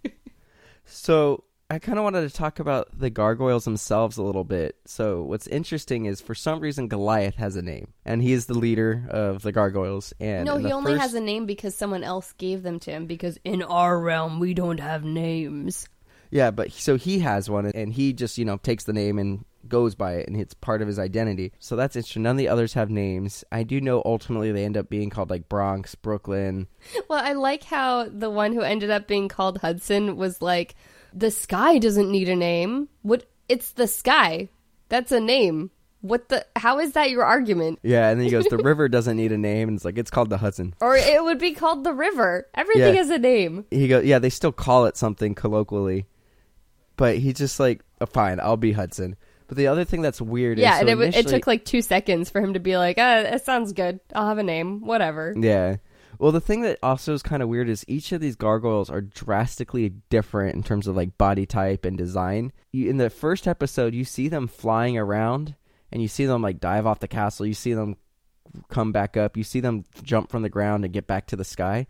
so 0.84 1.44
I 1.70 1.78
kind 1.78 1.96
of 1.96 2.04
wanted 2.04 2.28
to 2.28 2.36
talk 2.36 2.58
about 2.58 2.90
the 2.98 3.08
gargoyles 3.08 3.64
themselves 3.64 4.18
a 4.18 4.22
little 4.22 4.44
bit. 4.44 4.76
So 4.84 5.22
what's 5.22 5.46
interesting 5.46 6.04
is 6.04 6.20
for 6.20 6.34
some 6.34 6.60
reason 6.60 6.88
Goliath 6.88 7.36
has 7.36 7.56
a 7.56 7.62
name, 7.62 7.94
and 8.04 8.20
he 8.20 8.34
is 8.34 8.44
the 8.44 8.58
leader 8.58 9.06
of 9.08 9.40
the 9.40 9.50
gargoyles. 9.50 10.12
And 10.20 10.44
No, 10.44 10.58
he 10.58 10.70
only 10.72 10.92
first- 10.92 11.00
has 11.00 11.14
a 11.14 11.20
name 11.22 11.46
because 11.46 11.74
someone 11.74 12.04
else 12.04 12.34
gave 12.34 12.62
them 12.62 12.78
to 12.80 12.90
him. 12.90 13.06
Because 13.06 13.38
in 13.44 13.62
our 13.62 13.98
realm, 13.98 14.38
we 14.38 14.52
don't 14.52 14.80
have 14.80 15.02
names. 15.02 15.88
Yeah, 16.30 16.50
but 16.50 16.70
so 16.72 16.98
he 16.98 17.20
has 17.20 17.48
one, 17.48 17.64
and 17.64 17.94
he 17.94 18.12
just 18.12 18.36
you 18.36 18.44
know 18.44 18.58
takes 18.58 18.84
the 18.84 18.92
name 18.92 19.18
and 19.18 19.46
goes 19.68 19.94
by 19.94 20.14
it, 20.14 20.28
and 20.28 20.40
it's 20.40 20.54
part 20.54 20.82
of 20.82 20.88
his 20.88 20.98
identity. 20.98 21.52
So 21.58 21.76
that's 21.76 21.96
interesting. 21.96 22.22
None 22.22 22.32
of 22.32 22.38
the 22.38 22.48
others 22.48 22.74
have 22.74 22.90
names. 22.90 23.44
I 23.52 23.62
do 23.62 23.80
know 23.80 24.02
ultimately 24.04 24.52
they 24.52 24.64
end 24.64 24.76
up 24.76 24.88
being 24.88 25.10
called 25.10 25.30
like 25.30 25.48
Bronx, 25.48 25.94
Brooklyn. 25.94 26.66
Well, 27.08 27.22
I 27.24 27.32
like 27.34 27.64
how 27.64 28.08
the 28.08 28.30
one 28.30 28.52
who 28.52 28.62
ended 28.62 28.90
up 28.90 29.06
being 29.06 29.28
called 29.28 29.58
Hudson 29.58 30.16
was 30.16 30.40
like, 30.42 30.74
"The 31.12 31.30
sky 31.30 31.78
doesn't 31.78 32.10
need 32.10 32.28
a 32.28 32.36
name. 32.36 32.88
What? 33.02 33.26
It's 33.48 33.72
the 33.72 33.86
sky. 33.86 34.48
That's 34.88 35.12
a 35.12 35.20
name. 35.20 35.70
What 36.00 36.28
the? 36.30 36.44
How 36.56 36.80
is 36.80 36.92
that 36.92 37.10
your 37.10 37.22
argument? 37.24 37.78
Yeah, 37.82 38.08
and 38.08 38.18
then 38.18 38.24
he 38.24 38.30
goes, 38.32 38.46
the 38.46 38.56
river 38.70 38.88
doesn't 38.88 39.16
need 39.16 39.30
a 39.30 39.38
name, 39.38 39.68
and 39.68 39.76
it's 39.76 39.84
like 39.84 39.98
it's 39.98 40.10
called 40.10 40.30
the 40.30 40.38
Hudson. 40.38 40.74
Or 40.80 40.96
it 40.96 41.22
would 41.22 41.38
be 41.38 41.52
called 41.52 41.84
the 41.84 41.92
river. 41.92 42.48
Everything 42.54 42.94
Yeah. 42.94 42.98
has 43.00 43.10
a 43.10 43.18
name. 43.18 43.64
He 43.70 43.86
goes, 43.88 44.04
yeah, 44.04 44.18
they 44.18 44.30
still 44.30 44.50
call 44.52 44.86
it 44.86 44.96
something 44.96 45.34
colloquially, 45.36 46.06
but 46.96 47.18
he's 47.18 47.34
just 47.34 47.60
like, 47.60 47.82
oh, 48.00 48.06
fine, 48.06 48.40
I'll 48.40 48.56
be 48.56 48.72
Hudson. 48.72 49.16
But 49.52 49.58
the 49.58 49.66
other 49.66 49.84
thing 49.84 50.00
that's 50.00 50.18
weird 50.18 50.58
Yeah, 50.58 50.76
is, 50.76 50.80
and 50.80 50.88
so 50.88 50.92
it, 50.92 50.94
w- 50.94 51.08
it 51.10 51.14
initially- 51.14 51.38
took 51.40 51.46
like 51.46 51.66
two 51.66 51.82
seconds 51.82 52.30
for 52.30 52.40
him 52.40 52.54
to 52.54 52.58
be 52.58 52.78
like, 52.78 52.96
"Uh, 52.96 53.24
it 53.26 53.44
sounds 53.44 53.74
good. 53.74 54.00
I'll 54.14 54.26
have 54.28 54.38
a 54.38 54.42
name. 54.42 54.80
Whatever." 54.80 55.34
Yeah. 55.38 55.76
Well, 56.18 56.32
the 56.32 56.40
thing 56.40 56.62
that 56.62 56.78
also 56.82 57.12
is 57.12 57.22
kind 57.22 57.42
of 57.42 57.50
weird 57.50 57.68
is 57.68 57.84
each 57.86 58.12
of 58.12 58.22
these 58.22 58.34
gargoyles 58.34 58.88
are 58.88 59.02
drastically 59.02 59.90
different 60.08 60.54
in 60.54 60.62
terms 60.62 60.86
of 60.86 60.96
like 60.96 61.18
body 61.18 61.44
type 61.44 61.84
and 61.84 61.98
design. 61.98 62.52
You, 62.72 62.88
in 62.88 62.96
the 62.96 63.10
first 63.10 63.46
episode, 63.46 63.92
you 63.92 64.04
see 64.06 64.28
them 64.28 64.48
flying 64.48 64.96
around 64.96 65.54
and 65.92 66.00
you 66.00 66.08
see 66.08 66.24
them 66.24 66.40
like 66.40 66.58
dive 66.58 66.86
off 66.86 67.00
the 67.00 67.06
castle. 67.06 67.44
You 67.44 67.52
see 67.52 67.74
them 67.74 67.96
come 68.70 68.90
back 68.90 69.18
up. 69.18 69.36
You 69.36 69.44
see 69.44 69.60
them 69.60 69.84
jump 70.02 70.30
from 70.30 70.40
the 70.40 70.48
ground 70.48 70.86
and 70.86 70.94
get 70.94 71.06
back 71.06 71.26
to 71.26 71.36
the 71.36 71.44
sky. 71.44 71.86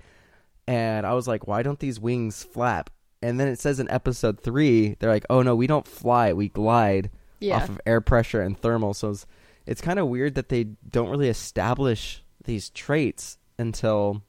And 0.67 1.07
I 1.07 1.15
was 1.15 1.29
like, 1.29 1.47
why 1.47 1.63
don't 1.63 1.79
these 1.79 2.01
wings 2.01 2.43
flap? 2.43 2.91
And 3.23 3.39
then 3.39 3.47
it 3.47 3.61
says 3.61 3.79
in 3.79 3.89
episode 3.89 4.41
three, 4.41 4.97
they're 4.99 5.13
like, 5.13 5.27
oh 5.31 5.43
no, 5.43 5.55
we 5.55 5.69
don't 5.69 5.87
fly, 5.87 6.33
we 6.33 6.49
glide 6.49 7.09
Yeah. 7.43 7.57
off 7.57 7.69
of 7.69 7.81
air 7.87 8.01
pressure 8.01 8.41
and 8.41 8.59
thermal. 8.59 8.95
So 8.95 9.11
it's, 9.11 9.27
it's 9.67 9.81
kind 9.81 9.99
of 9.99 10.09
weird 10.09 10.35
that 10.35 10.49
they 10.49 10.65
don't 10.65 11.11
really 11.11 11.29
establish 11.29 12.23
these 12.45 12.71
traits 12.71 13.39
until 13.59 14.23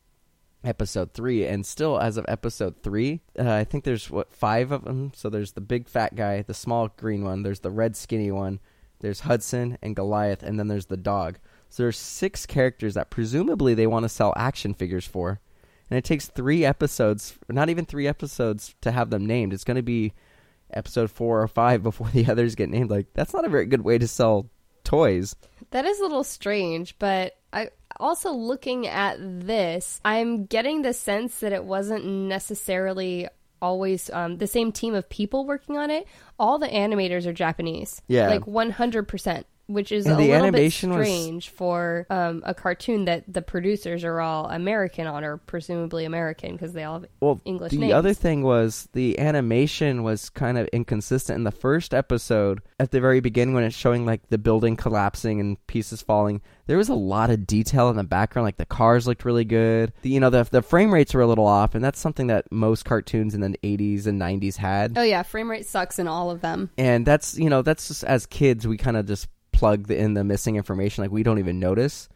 episode 0.64 1.14
three. 1.14 1.46
And 1.46 1.66
still, 1.66 2.00
as 2.00 2.18
of 2.18 2.26
episode 2.28 2.82
three, 2.82 3.22
uh, 3.38 3.52
I 3.52 3.64
think 3.64 3.84
there's 3.84 4.10
what 4.10 4.34
five 4.34 4.72
of 4.72 4.84
them. 4.86 5.12
So 5.16 5.30
there's 5.30 5.54
the 5.54 5.62
big 5.62 5.88
fat 5.88 6.16
guy, 6.16 6.42
the 6.42 6.54
small 6.54 6.90
green 6.90 7.24
one, 7.24 7.44
there's 7.44 7.60
the 7.62 7.72
red 7.72 7.96
skinny 7.96 8.32
one, 8.32 8.60
there's 9.00 9.22
Hudson 9.22 9.78
and 9.82 9.96
Goliath, 9.96 10.44
and 10.44 10.60
then 10.60 10.68
there's 10.68 10.86
the 10.88 10.98
dog. 10.98 11.40
So 11.70 11.84
there's 11.84 11.98
six 11.98 12.46
characters 12.46 12.94
that 12.94 13.10
presumably 13.10 13.74
they 13.74 13.88
want 13.88 14.04
to 14.04 14.10
sell 14.10 14.34
action 14.38 14.74
figures 14.74 15.08
for. 15.08 15.40
And 15.90 15.98
it 15.98 16.06
takes 16.06 16.28
three 16.28 16.64
episodes, 16.64 17.38
not 17.50 17.70
even 17.70 17.86
three 17.86 18.08
episodes, 18.08 18.74
to 18.82 18.92
have 18.92 19.10
them 19.10 19.26
named. 19.26 19.54
It's 19.54 19.64
going 19.64 19.76
to 19.76 19.84
be 19.84 20.14
episode 20.74 21.12
four 21.12 21.42
or 21.42 21.48
five 21.48 21.84
before 21.84 22.10
the 22.10 22.26
others 22.32 22.56
get 22.56 22.70
named. 22.70 22.90
Like 22.90 23.08
that's 23.14 23.34
not 23.34 23.46
a 23.46 23.50
very 23.50 23.66
good 23.66 23.82
way 23.82 23.98
to 23.98 24.08
sell 24.08 24.50
toys. 24.84 25.36
That 25.72 25.86
is 25.86 26.00
a 26.00 26.04
little 26.04 26.24
strange, 26.24 26.98
but 27.00 27.36
I 27.52 27.70
also 28.00 28.32
looking 28.32 28.88
at 28.88 29.18
this, 29.20 30.02
I'm 30.04 30.46
getting 30.46 30.82
the 30.82 30.94
sense 30.94 31.40
that 31.40 31.54
it 31.54 31.64
wasn't 31.64 32.06
necessarily 32.06 33.28
always 33.62 34.10
um, 34.10 34.38
the 34.38 34.48
same 34.48 34.72
team 34.74 34.94
of 34.94 35.08
people 35.10 35.46
working 35.46 35.78
on 35.78 35.90
it. 35.90 36.06
All 36.38 36.60
the 36.60 36.68
animators 36.68 37.26
are 37.26 37.34
Japanese, 37.34 38.02
Yeah. 38.08 38.28
like 38.28 38.46
100 38.46 39.08
percent. 39.08 39.46
Which 39.68 39.94
is 39.94 40.06
And 40.06 40.16
a 40.16 40.18
the 40.18 40.32
little 40.32 40.52
bit 40.52 40.64
was- 40.64 40.74
strange 40.76 41.50
for 41.50 42.06
um, 42.10 42.44
a 42.46 42.54
cartoon 42.54 43.06
that 43.06 43.24
the 43.32 43.42
producers 43.42 44.04
are 44.04 44.20
all 44.20 44.48
American 44.50 45.08
on, 45.08 45.24
or 45.24 45.38
presumably 45.38 46.04
American 46.04 46.52
because 46.54 46.74
they 46.74 46.84
all 46.84 47.00
have 47.00 47.10
Well, 47.22 47.40
English 47.46 47.72
the 47.72 47.78
names. 47.78 47.94
other 47.94 48.14
thing 48.14 48.44
was 48.44 48.90
the 48.92 49.18
animation 49.20 50.04
was 50.04 50.30
kind 50.30 50.58
of 50.58 50.68
inconsistent 50.74 51.38
in 51.38 51.44
the 51.46 51.52
first 51.52 51.94
episode. 51.94 52.62
At 52.80 52.92
the 52.92 53.00
very 53.00 53.22
beginning, 53.22 53.56
when 53.56 53.64
it's 53.64 53.76
showing 53.76 54.06
like 54.06 54.28
the 54.30 54.38
building 54.38 54.76
collapsing 54.76 55.40
and 55.40 55.66
pieces 55.68 56.02
falling, 56.02 56.42
there 56.66 56.78
was 56.78 56.90
a 56.90 56.94
lot 56.94 57.30
of 57.30 57.48
detail 57.48 57.90
in 57.90 57.96
the 57.96 58.04
background. 58.04 58.44
Like 58.46 58.58
the 58.58 58.66
cars 58.66 59.08
looked 59.08 59.24
really 59.24 59.46
good. 59.46 59.94
The, 60.02 60.10
you 60.10 60.20
know, 60.20 60.30
the 60.30 60.44
the 60.44 60.62
frame 60.62 60.94
rates 60.94 61.14
were 61.14 61.22
a 61.22 61.28
little 61.28 61.48
off, 61.48 61.74
and 61.74 61.84
that's 61.84 62.00
something 62.00 62.28
that 62.28 62.52
most 62.52 62.84
cartoons 62.84 63.34
in 63.34 63.40
the 63.42 63.58
'80s 63.64 64.08
and 64.08 64.22
'90s 64.22 64.58
had. 64.58 64.98
Oh 64.98 65.04
yeah, 65.04 65.24
frame 65.24 65.50
rate 65.50 65.66
sucks 65.66 66.00
in 66.00 66.08
all 66.10 66.30
of 66.32 66.42
them. 66.42 66.70
and 66.78 67.06
that's 67.06 67.38
you 67.38 67.50
know 67.50 67.62
that's 67.62 67.88
just 67.88 68.04
as 68.04 68.26
kids 68.26 68.68
we 68.68 68.76
kind 68.78 68.98
of 68.98 69.06
just 69.06 69.28
plug 69.64 69.88
the, 69.88 69.98
in 69.98 70.14
the 70.14 70.26
missing 70.26 70.58
information 70.58 71.06
like 71.06 71.12
we 71.12 71.24
don't 71.24 71.40
even 71.40 71.58
notice. 71.58 72.10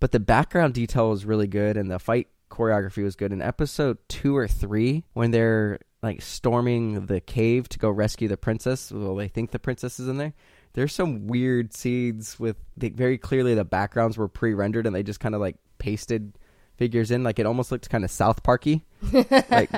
But 0.00 0.12
the 0.12 0.20
background 0.20 0.72
detail 0.72 1.10
was 1.10 1.26
really 1.26 1.46
good 1.46 1.76
and 1.76 1.90
the 1.90 1.98
fight 1.98 2.28
choreography 2.50 3.04
was 3.04 3.14
good. 3.14 3.30
In 3.30 3.42
episode 3.42 3.98
two 4.08 4.34
or 4.34 4.48
three 4.48 5.04
when 5.12 5.30
they're 5.30 5.80
like 6.02 6.22
storming 6.22 7.04
the 7.04 7.20
cave 7.20 7.68
to 7.70 7.78
go 7.78 7.90
rescue 7.90 8.28
the 8.28 8.36
princess 8.36 8.92
well 8.92 9.16
they 9.16 9.28
think 9.28 9.50
the 9.50 9.58
princess 9.58 9.98
is 9.98 10.06
in 10.06 10.18
there 10.18 10.34
there's 10.74 10.92
some 10.92 11.26
weird 11.26 11.72
scenes 11.72 12.38
with 12.38 12.56
the, 12.76 12.90
very 12.90 13.16
clearly 13.16 13.54
the 13.54 13.64
backgrounds 13.64 14.18
were 14.18 14.28
pre-rendered 14.28 14.86
and 14.86 14.94
they 14.94 15.02
just 15.02 15.18
kind 15.18 15.34
of 15.34 15.40
like 15.40 15.56
pasted 15.78 16.34
figures 16.76 17.10
in 17.10 17.22
like 17.22 17.38
it 17.38 17.46
almost 17.46 17.72
looked 17.72 17.88
kind 17.88 18.04
of 18.04 18.10
south 18.10 18.42
parky. 18.42 18.84
Like 19.50 19.70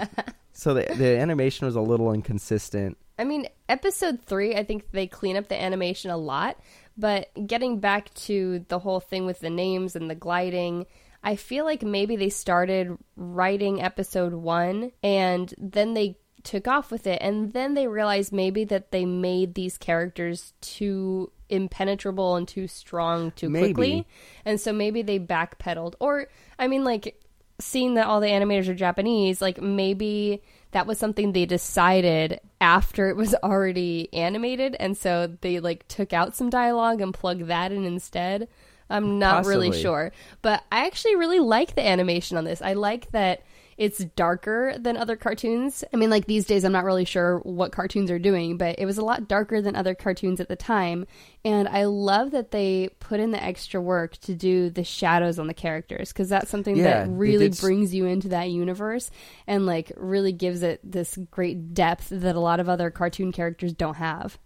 so 0.53 0.75
the, 0.75 0.87
the 0.95 1.19
animation 1.19 1.67
was 1.67 1.77
a 1.77 1.81
little 1.81 2.13
inconsistent. 2.13 2.97
I 3.19 3.25
mean, 3.25 3.47
episode 3.69 4.21
three, 4.23 4.55
I 4.55 4.65
think 4.65 4.91
they 4.93 5.07
clean 5.07 5.37
up 5.37 5.49
the 5.49 5.61
animation 5.61 6.11
a 6.11 6.17
lot. 6.17 6.59
But 6.97 7.31
getting 7.47 7.79
back 7.79 8.13
to 8.15 8.65
the 8.69 8.79
whole 8.79 9.01
thing 9.01 9.27
with 9.27 9.41
the 9.41 9.51
names 9.51 9.97
and 9.97 10.09
the 10.09 10.15
gliding, 10.15 10.87
I 11.23 11.37
feel 11.37 11.65
like 11.65 11.83
maybe 11.83 12.17
they 12.17 12.31
started 12.31 12.97
writing 13.17 13.83
episode 13.83 14.33
one 14.33 14.93
and 15.03 15.53
then 15.59 15.95
they 15.95 16.19
took 16.43 16.69
off 16.69 16.91
with 16.91 17.07
it. 17.07 17.21
And 17.21 17.53
then 17.53 17.75
they 17.75 17.87
realized 17.87 18.33
maybe 18.33 18.65
that 18.65 18.93
they 18.93 19.05
made 19.05 19.55
these 19.55 19.77
characters 19.77 20.55
too 20.61 21.33
impenetrable 21.49 22.37
and 22.37 22.47
too 22.47 22.69
strong 22.69 23.33
too 23.33 23.51
Maybe. 23.51 23.75
quickly. 23.75 24.07
And 24.45 24.61
so 24.61 24.73
maybe 24.73 25.03
they 25.03 25.19
backpedaled. 25.19 25.95
Or, 26.01 26.29
I 26.59 26.69
mean, 26.69 26.85
like, 26.85 27.21
seeing 27.59 27.95
that 27.95 28.07
all 28.07 28.21
the 28.21 28.29
animators 28.29 28.69
are 28.69 28.75
Japanese, 28.75 29.41
like 29.41 29.61
maybe 29.61 30.43
that 30.73 30.87
was 30.87 30.99
something 30.99 31.33
they 31.33 31.47
decided 31.47 32.41
after 32.61 33.09
it 33.09 33.17
was 33.17 33.35
already 33.43 34.09
animated, 34.13 34.77
and 34.79 34.97
so 34.97 35.37
they 35.41 35.61
like 35.61 35.87
took 35.89 36.13
out 36.13 36.35
some 36.35 36.51
dialogue 36.51 37.01
and 37.01 37.13
plugged 37.15 37.47
that 37.47 37.73
in 37.73 37.85
instead. 37.85 38.49
I'm 38.89 39.19
not 39.19 39.47
really 39.47 39.73
sure, 39.73 40.13
but 40.43 40.63
I 40.71 40.87
actually 40.87 41.17
really 41.17 41.41
like 41.41 41.75
the 41.75 41.85
animation 41.85 42.37
on 42.37 42.45
this. 42.45 42.63
I 42.63 42.75
like 42.75 43.11
that 43.11 43.43
it's 43.77 43.99
darker 43.99 44.77
than 44.79 44.97
other 44.97 45.17
cartoons. 45.17 45.85
I 45.93 45.97
mean, 45.97 46.11
like 46.11 46.27
these 46.27 46.47
days, 46.47 46.65
I'm 46.65 46.73
not 46.73 46.85
really 46.85 47.05
sure 47.05 47.39
what 47.41 47.73
cartoons 47.73 48.11
are 48.11 48.19
doing, 48.19 48.57
but 48.57 48.79
it 48.79 48.87
was 48.87 48.99
a 48.99 49.05
lot 49.05 49.29
darker 49.29 49.61
than 49.61 49.77
other 49.77 49.95
cartoons 49.95 50.41
at 50.41 50.49
the 50.49 50.57
time. 50.57 51.07
And 51.45 51.69
I 51.69 51.85
love 51.85 52.31
that 52.31 52.51
they 52.51 52.89
put 53.01 53.21
in 53.21 53.33
the 53.33 53.43
extra 53.43 53.81
work 53.81 54.17
to 54.19 54.35
do 54.35 54.71
the 54.71 54.85
shadows 54.85 55.39
on 55.39 55.47
the 55.47 55.55
characters 55.55 56.13
because 56.13 56.29
that's 56.29 56.51
something 56.51 56.77
Yeah, 56.77 57.05
that 57.05 57.09
really 57.11 57.51
brings 57.51 57.95
you 57.95 58.07
into 58.07 58.29
that 58.29 58.51
universe 58.51 59.11
and 59.47 59.67
like 59.67 59.93
really 59.97 60.33
gives 60.33 60.63
it 60.63 60.81
this 60.83 61.19
great 61.31 61.75
depth 61.75 62.09
that 62.11 62.37
a 62.37 62.41
lot 62.41 62.61
of 62.61 62.69
other 62.69 62.91
cartoon 62.91 63.31
characters 63.33 63.73
don't 63.73 63.97
have. 63.97 64.39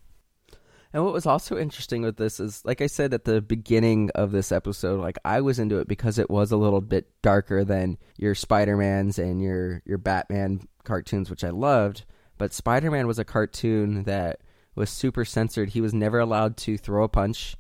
And 0.93 1.05
what 1.05 1.13
was 1.13 1.27
also 1.27 1.57
interesting 1.57 2.03
with 2.03 2.17
this 2.17 2.41
is, 2.41 2.65
like 2.65 2.81
I 2.81 2.89
said 2.89 3.15
at 3.15 3.25
the 3.25 3.41
beginning 3.41 4.11
of 4.15 4.33
this 4.33 4.51
episode, 4.51 5.01
like 5.01 5.19
I 5.25 5.41
was 5.41 5.61
into 5.61 5.79
it 5.79 5.87
because 5.87 6.19
it 6.19 6.29
was 6.29 6.51
a 6.51 6.57
little 6.57 6.81
bit 6.81 7.09
darker 7.23 7.65
than 7.65 7.97
your 8.19 8.35
Spider 8.35 8.77
Mans 8.77 9.19
and 9.19 9.41
your 9.41 9.83
your 9.85 9.99
Batman 9.99 10.67
cartoons, 10.83 11.31
which 11.31 11.45
I 11.45 11.51
loved. 11.51 12.05
But 12.39 12.53
Spider 12.53 12.91
Man 12.91 13.07
was 13.07 13.21
a 13.21 13.25
cartoon 13.25 14.03
that 14.05 14.41
was 14.75 14.91
super 14.91 15.25
censored. 15.25 15.71
He 15.71 15.81
was 15.81 15.95
never 15.95 16.19
allowed 16.19 16.57
to 16.59 16.77
throw 16.77 17.05
a 17.05 17.09
punch, 17.09 17.57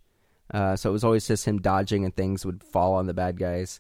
uh, 0.53 0.75
so 0.75 0.91
it 0.91 0.93
was 0.93 1.05
always 1.05 1.29
just 1.29 1.47
him 1.47 1.61
dodging 1.61 2.05
and 2.05 2.15
things 2.15 2.45
would 2.45 2.65
fall 2.65 2.95
on 2.95 3.07
the 3.07 3.15
bad 3.15 3.39
guys. 3.39 3.79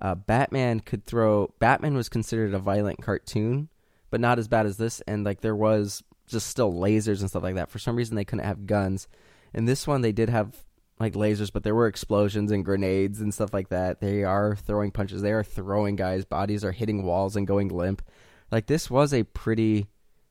Uh, 0.00 0.16
Batman 0.16 0.80
could 0.80 1.04
throw. 1.06 1.52
Batman 1.60 1.94
was 1.94 2.08
considered 2.08 2.52
a 2.52 2.58
violent 2.58 3.00
cartoon, 3.00 3.68
but 4.10 4.20
not 4.20 4.40
as 4.40 4.48
bad 4.48 4.66
as 4.66 4.76
this. 4.76 5.00
And 5.02 5.24
like 5.24 5.40
there 5.40 5.56
was 5.56 6.02
just 6.28 6.48
still 6.48 6.72
lasers 6.72 7.20
and 7.20 7.28
stuff 7.28 7.42
like 7.42 7.56
that. 7.56 7.70
For 7.70 7.78
some 7.78 7.96
reason, 7.96 8.16
they 8.16 8.24
couldn't 8.24 8.44
have 8.44 8.66
guns. 8.66 9.08
In 9.54 9.64
this 9.64 9.86
one, 9.86 10.02
they 10.02 10.12
did 10.12 10.28
have 10.28 10.64
like 11.00 11.14
lasers, 11.14 11.52
but 11.52 11.62
there 11.62 11.74
were 11.74 11.86
explosions 11.86 12.50
and 12.50 12.64
grenades 12.64 13.20
and 13.20 13.32
stuff 13.32 13.54
like 13.54 13.68
that. 13.68 14.00
They 14.00 14.24
are 14.24 14.56
throwing 14.56 14.90
punches. 14.90 15.22
They 15.22 15.32
are 15.32 15.44
throwing 15.44 15.96
guys. 15.96 16.24
Bodies 16.24 16.64
are 16.64 16.72
hitting 16.72 17.04
walls 17.04 17.36
and 17.36 17.46
going 17.46 17.68
limp. 17.68 18.02
Like 18.50 18.66
this 18.66 18.90
was 18.90 19.12
a 19.12 19.24
pretty 19.24 19.86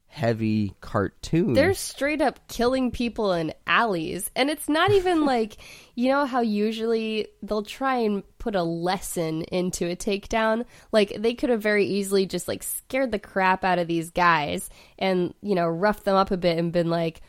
heavy 0.08 0.74
cartoon. 0.82 1.54
They're 1.54 1.74
straight 1.74 2.22
up 2.22 2.48
killing 2.48 2.92
people 2.92 3.34
in 3.34 3.54
alleys. 3.68 4.32
And 4.36 4.50
it's 4.50 4.68
not 4.68 4.92
even 4.92 5.26
like, 5.28 5.58
you 5.96 6.10
know, 6.10 6.26
how 6.26 6.42
usually 6.42 7.28
they'll 7.44 7.64
try 7.64 7.98
and 7.98 8.24
put 8.40 8.56
a 8.56 8.64
lesson 8.64 9.44
into 9.44 9.86
a 9.86 9.96
takedown? 9.96 10.66
Like, 10.92 11.14
they 11.18 11.34
could 11.34 11.50
have 11.50 11.62
very 11.62 11.86
easily 11.86 12.26
just, 12.26 12.48
like, 12.48 12.64
scared 12.64 13.12
the 13.12 13.20
crap 13.20 13.64
out 13.64 13.80
of 13.80 13.88
these 13.88 14.10
guys 14.10 14.70
and, 14.98 15.34
you 15.42 15.56
know, 15.56 15.68
roughed 15.68 16.06
them 16.06 16.16
up 16.16 16.32
a 16.32 16.38
bit 16.38 16.58
and 16.58 16.72
been 16.72 16.90
like, 16.90 17.22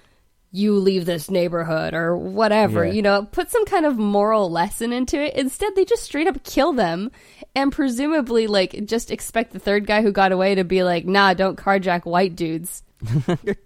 you 0.51 0.75
leave 0.79 1.05
this 1.05 1.31
neighborhood 1.31 1.93
or 1.95 2.17
whatever, 2.17 2.85
Yeah. 2.87 2.93
you 2.93 3.03
know, 3.03 3.25
put 3.25 3.51
some 3.51 3.65
kind 3.67 3.85
of 3.85 3.99
moral 3.99 4.51
lesson 4.51 4.93
into 4.93 5.21
it. 5.23 5.35
Instead, 5.35 5.75
they 5.77 5.85
just 5.85 6.03
straight 6.05 6.27
up 6.27 6.43
kill 6.45 6.73
them 6.73 7.11
and 7.55 7.71
presumably, 7.73 8.47
like, 8.47 8.85
just 8.87 9.11
expect 9.11 9.53
the 9.53 9.59
third 9.59 9.87
guy 9.87 10.01
who 10.03 10.11
got 10.13 10.33
away 10.33 10.55
to 10.55 10.65
be 10.65 10.83
like, 10.85 11.05
nah, 11.05 11.35
don't 11.35 11.59
carjack 11.59 12.05
white 12.07 12.35
dudes. 12.37 12.83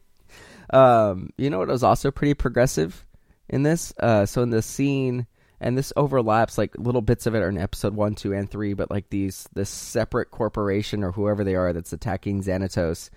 Um, 0.70 1.30
you 1.36 1.50
know 1.50 1.58
what 1.58 1.68
was 1.68 1.82
also 1.84 2.10
pretty 2.10 2.32
progressive 2.34 3.04
in 3.48 3.62
this? 3.62 3.92
Uh, 4.00 4.24
so 4.24 4.42
in 4.42 4.48
the 4.50 4.62
scene, 4.62 5.26
and 5.60 5.76
this 5.76 5.92
overlaps 5.96 6.56
like 6.56 6.74
little 6.78 7.02
bits 7.02 7.26
of 7.26 7.34
it 7.34 7.42
are 7.42 7.48
in 7.50 7.58
episode 7.58 7.94
one, 7.94 8.14
two, 8.14 8.32
and 8.32 8.50
three, 8.50 8.72
but 8.72 8.90
like 8.90 9.10
these 9.10 9.46
this 9.52 9.68
separate 9.68 10.30
corporation 10.30 11.04
or 11.04 11.12
whoever 11.12 11.44
they 11.44 11.56
are 11.56 11.72
that's 11.74 11.92
attacking 11.92 12.42
Xanatos. 12.42 13.10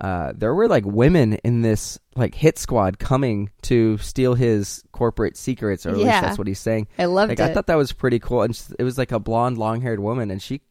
Uh, 0.00 0.32
there 0.34 0.54
were 0.54 0.66
like 0.68 0.84
women 0.84 1.34
in 1.44 1.62
this 1.62 1.98
like 2.16 2.34
hit 2.34 2.58
squad 2.58 2.98
coming 2.98 3.50
to 3.62 3.96
steal 3.98 4.34
his 4.34 4.82
corporate 4.92 5.36
secrets, 5.36 5.86
or 5.86 5.90
at 5.90 5.96
Yeah. 5.98 6.04
least 6.04 6.22
that's 6.22 6.38
what 6.38 6.46
he's 6.46 6.58
saying. 6.58 6.88
I 6.98 7.04
loved 7.06 7.30
like 7.30 7.38
it. 7.40 7.42
I 7.42 7.54
thought 7.54 7.66
that 7.68 7.76
was 7.76 7.92
pretty 7.92 8.18
cool, 8.18 8.42
and 8.42 8.52
s- 8.54 8.72
it 8.78 8.82
was 8.84 8.98
like 8.98 9.12
a 9.12 9.20
blonde, 9.20 9.56
long 9.58 9.80
haired 9.80 10.00
woman, 10.00 10.30
and 10.30 10.42
she 10.42 10.62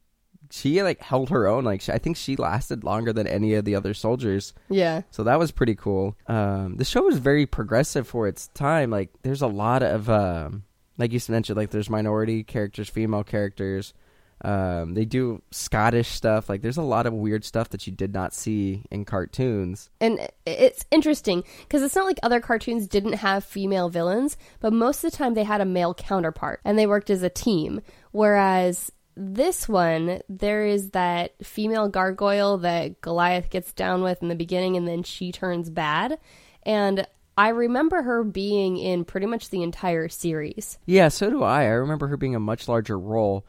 she 0.50 0.82
like 0.82 1.00
held 1.00 1.30
her 1.30 1.48
own. 1.48 1.64
Like 1.64 1.80
she, 1.80 1.90
I 1.90 1.98
think 1.98 2.16
she 2.16 2.36
lasted 2.36 2.84
longer 2.84 3.12
than 3.12 3.26
any 3.26 3.54
of 3.54 3.64
the 3.64 3.74
other 3.74 3.92
soldiers. 3.94 4.52
Yeah. 4.68 5.02
So 5.10 5.24
that 5.24 5.38
was 5.38 5.50
pretty 5.50 5.74
cool. 5.74 6.16
Um, 6.28 6.76
the 6.76 6.84
show 6.84 7.02
was 7.02 7.18
very 7.18 7.44
progressive 7.46 8.06
for 8.06 8.28
its 8.28 8.48
time. 8.48 8.90
Like, 8.90 9.10
there's 9.22 9.42
a 9.42 9.46
lot 9.48 9.82
of, 9.82 10.08
um, 10.10 10.62
like 10.98 11.12
you 11.12 11.20
mentioned, 11.28 11.56
like 11.56 11.70
there's 11.70 11.90
minority 11.90 12.44
characters, 12.44 12.88
female 12.88 13.24
characters. 13.24 13.94
Um, 14.42 14.94
they 14.94 15.04
do 15.04 15.42
Scottish 15.50 16.08
stuff. 16.08 16.48
Like, 16.48 16.62
there's 16.62 16.76
a 16.76 16.82
lot 16.82 17.06
of 17.06 17.12
weird 17.12 17.44
stuff 17.44 17.70
that 17.70 17.86
you 17.86 17.92
did 17.92 18.12
not 18.12 18.34
see 18.34 18.82
in 18.90 19.04
cartoons. 19.04 19.90
And 20.00 20.28
it's 20.44 20.84
interesting 20.90 21.44
because 21.60 21.82
it's 21.82 21.96
not 21.96 22.04
like 22.04 22.18
other 22.22 22.40
cartoons 22.40 22.86
didn't 22.86 23.14
have 23.14 23.44
female 23.44 23.88
villains, 23.88 24.36
but 24.60 24.72
most 24.72 25.02
of 25.04 25.10
the 25.10 25.16
time 25.16 25.34
they 25.34 25.44
had 25.44 25.60
a 25.60 25.66
male 25.66 25.94
counterpart 25.94 26.60
and 26.64 26.78
they 26.78 26.86
worked 26.86 27.10
as 27.10 27.22
a 27.22 27.30
team. 27.30 27.80
Whereas 28.12 28.90
this 29.16 29.68
one, 29.68 30.20
there 30.28 30.66
is 30.66 30.90
that 30.90 31.34
female 31.44 31.88
gargoyle 31.88 32.58
that 32.58 33.00
Goliath 33.00 33.50
gets 33.50 33.72
down 33.72 34.02
with 34.02 34.22
in 34.22 34.28
the 34.28 34.34
beginning 34.34 34.76
and 34.76 34.86
then 34.86 35.02
she 35.02 35.32
turns 35.32 35.70
bad. 35.70 36.18
And 36.64 37.06
I 37.36 37.48
remember 37.48 38.02
her 38.02 38.22
being 38.24 38.76
in 38.76 39.04
pretty 39.04 39.26
much 39.26 39.50
the 39.50 39.62
entire 39.62 40.08
series. 40.08 40.78
Yeah, 40.86 41.08
so 41.08 41.30
do 41.30 41.42
I. 41.42 41.62
I 41.62 41.68
remember 41.68 42.06
her 42.08 42.16
being 42.16 42.34
a 42.34 42.40
much 42.40 42.68
larger 42.68 42.98
role. 42.98 43.44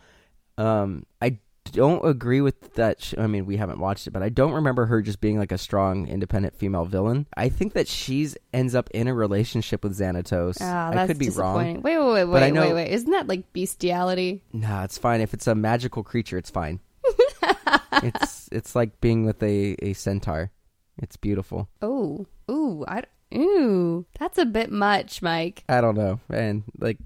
Um, 0.57 1.05
I 1.21 1.39
don't 1.71 2.05
agree 2.05 2.41
with 2.41 2.73
that. 2.75 3.01
Sh- 3.01 3.15
I 3.17 3.27
mean, 3.27 3.45
we 3.45 3.57
haven't 3.57 3.79
watched 3.79 4.07
it, 4.07 4.11
but 4.11 4.23
I 4.23 4.29
don't 4.29 4.53
remember 4.53 4.85
her 4.85 5.01
just 5.01 5.19
being 5.19 5.37
like 5.37 5.51
a 5.51 5.57
strong, 5.57 6.07
independent 6.07 6.55
female 6.55 6.85
villain. 6.85 7.25
I 7.35 7.49
think 7.49 7.73
that 7.73 7.87
she's 7.87 8.37
ends 8.53 8.75
up 8.75 8.89
in 8.91 9.07
a 9.07 9.13
relationship 9.13 9.83
with 9.83 9.97
Xanatos. 9.97 10.57
Ah, 10.61 10.91
I 10.91 11.07
could 11.07 11.17
be 11.17 11.29
wrong. 11.29 11.81
Wait, 11.81 11.97
wait, 11.97 11.97
wait, 11.99 12.25
wait, 12.25 12.53
know- 12.53 12.61
wait, 12.61 12.73
wait. 12.73 12.91
Isn't 12.91 13.11
that 13.11 13.27
like 13.27 13.51
bestiality? 13.53 14.41
Nah, 14.53 14.83
it's 14.83 14.97
fine. 14.97 15.21
If 15.21 15.33
it's 15.33 15.47
a 15.47 15.55
magical 15.55 16.03
creature, 16.03 16.37
it's 16.37 16.49
fine. 16.49 16.79
it's 18.03 18.49
it's 18.51 18.75
like 18.75 18.99
being 19.01 19.25
with 19.25 19.41
a, 19.43 19.75
a 19.79 19.93
centaur. 19.93 20.51
It's 20.97 21.17
beautiful. 21.17 21.67
Oh, 21.81 22.25
ooh, 22.49 22.85
I, 22.87 23.03
ooh, 23.35 24.05
that's 24.17 24.37
a 24.37 24.45
bit 24.45 24.71
much, 24.71 25.21
Mike. 25.21 25.63
I 25.67 25.81
don't 25.81 25.95
know, 25.95 26.19
and 26.29 26.63
like 26.79 26.97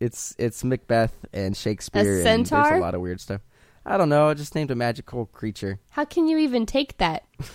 it's 0.00 0.34
it's 0.38 0.64
Macbeth 0.64 1.14
and 1.32 1.56
Shakespeare. 1.56 2.22
A 2.22 2.28
And 2.28 2.46
there's 2.46 2.78
a 2.78 2.80
lot 2.80 2.94
of 2.94 3.00
weird 3.00 3.20
stuff. 3.20 3.40
I 3.86 3.96
don't 3.98 4.08
know. 4.08 4.28
I 4.28 4.34
just 4.34 4.54
named 4.54 4.70
a 4.70 4.74
magical 4.74 5.26
creature. 5.26 5.78
How 5.90 6.04
can 6.04 6.26
you 6.26 6.38
even 6.38 6.64
take 6.64 6.96
that? 6.98 7.24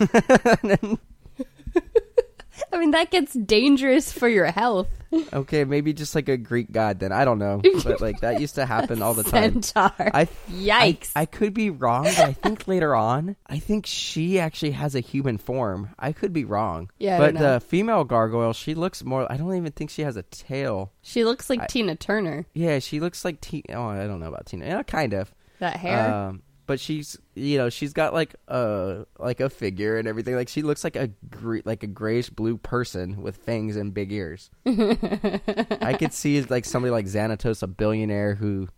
I 2.72 2.78
mean, 2.78 2.92
that 2.92 3.10
gets 3.10 3.34
dangerous 3.34 4.12
for 4.12 4.28
your 4.28 4.46
health. 4.46 4.88
Okay, 5.32 5.64
maybe 5.64 5.92
just 5.92 6.14
like 6.14 6.28
a 6.28 6.36
Greek 6.36 6.70
god. 6.70 7.00
Then 7.00 7.12
I 7.12 7.24
don't 7.24 7.38
know, 7.38 7.60
but 7.84 8.00
like 8.00 8.20
that 8.20 8.40
used 8.40 8.54
to 8.56 8.66
happen 8.66 9.02
all 9.02 9.14
the 9.14 9.24
time. 9.24 9.62
Centaur. 9.62 9.92
I 10.14 10.26
Yikes. 10.50 11.10
I, 11.16 11.22
I 11.22 11.26
could 11.26 11.54
be 11.54 11.70
wrong, 11.70 12.04
but 12.04 12.18
I 12.20 12.32
think 12.32 12.66
later 12.68 12.94
on, 12.94 13.36
I 13.46 13.58
think 13.58 13.86
she 13.86 14.38
actually 14.38 14.72
has 14.72 14.94
a 14.94 15.00
human 15.00 15.38
form. 15.38 15.90
I 15.98 16.12
could 16.12 16.32
be 16.32 16.44
wrong. 16.44 16.90
Yeah, 16.98 17.16
I 17.16 17.18
but 17.18 17.24
don't 17.32 17.42
know. 17.42 17.52
the 17.54 17.60
female 17.60 18.04
gargoyle, 18.04 18.52
she 18.52 18.74
looks 18.74 19.04
more. 19.04 19.30
I 19.30 19.36
don't 19.36 19.54
even 19.54 19.72
think 19.72 19.90
she 19.90 20.02
has 20.02 20.16
a 20.16 20.22
tail. 20.22 20.92
she 21.02 21.24
looks 21.24 21.50
like 21.50 21.66
Tina 21.68 21.96
Turner. 21.96 22.46
Yeah, 22.54 22.78
she 22.78 23.00
looks 23.00 23.24
like 23.24 23.40
Tina. 23.40 23.64
Oh, 23.70 23.86
I 23.88 24.06
don't 24.06 24.20
know 24.20 24.28
about 24.28 24.46
Tina. 24.46 24.66
Yeah, 24.66 24.82
kind 24.82 25.12
of. 25.14 25.32
That 25.58 25.76
hair. 25.76 26.14
Um, 26.14 26.42
but 26.70 26.78
she's, 26.78 27.18
you 27.34 27.58
know, 27.58 27.68
she's 27.68 27.92
got 27.92 28.14
like 28.14 28.36
a 28.46 29.04
like 29.18 29.40
a 29.40 29.50
figure 29.50 29.98
and 29.98 30.06
everything. 30.06 30.36
Like 30.36 30.48
she 30.48 30.62
looks 30.62 30.84
like 30.84 30.94
a 30.94 31.08
gre- 31.28 31.64
like 31.64 31.82
a 31.82 31.88
grayish 31.88 32.30
blue 32.30 32.58
person 32.58 33.22
with 33.22 33.38
fangs 33.38 33.74
and 33.74 33.92
big 33.92 34.12
ears. 34.12 34.52
I 34.66 35.96
could 35.98 36.12
see 36.12 36.40
like 36.42 36.64
somebody 36.64 36.92
like 36.92 37.06
Xanatos, 37.06 37.64
a 37.64 37.66
billionaire 37.66 38.36
who 38.36 38.68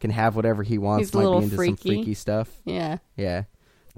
can 0.00 0.10
have 0.10 0.36
whatever 0.36 0.62
he 0.62 0.76
wants. 0.76 1.08
He's 1.08 1.14
might 1.14 1.30
be 1.38 1.44
into 1.44 1.56
freaky. 1.56 1.76
some 1.76 1.86
freaky 1.86 2.12
stuff. 2.12 2.60
yeah. 2.66 2.98
Yeah. 3.16 3.44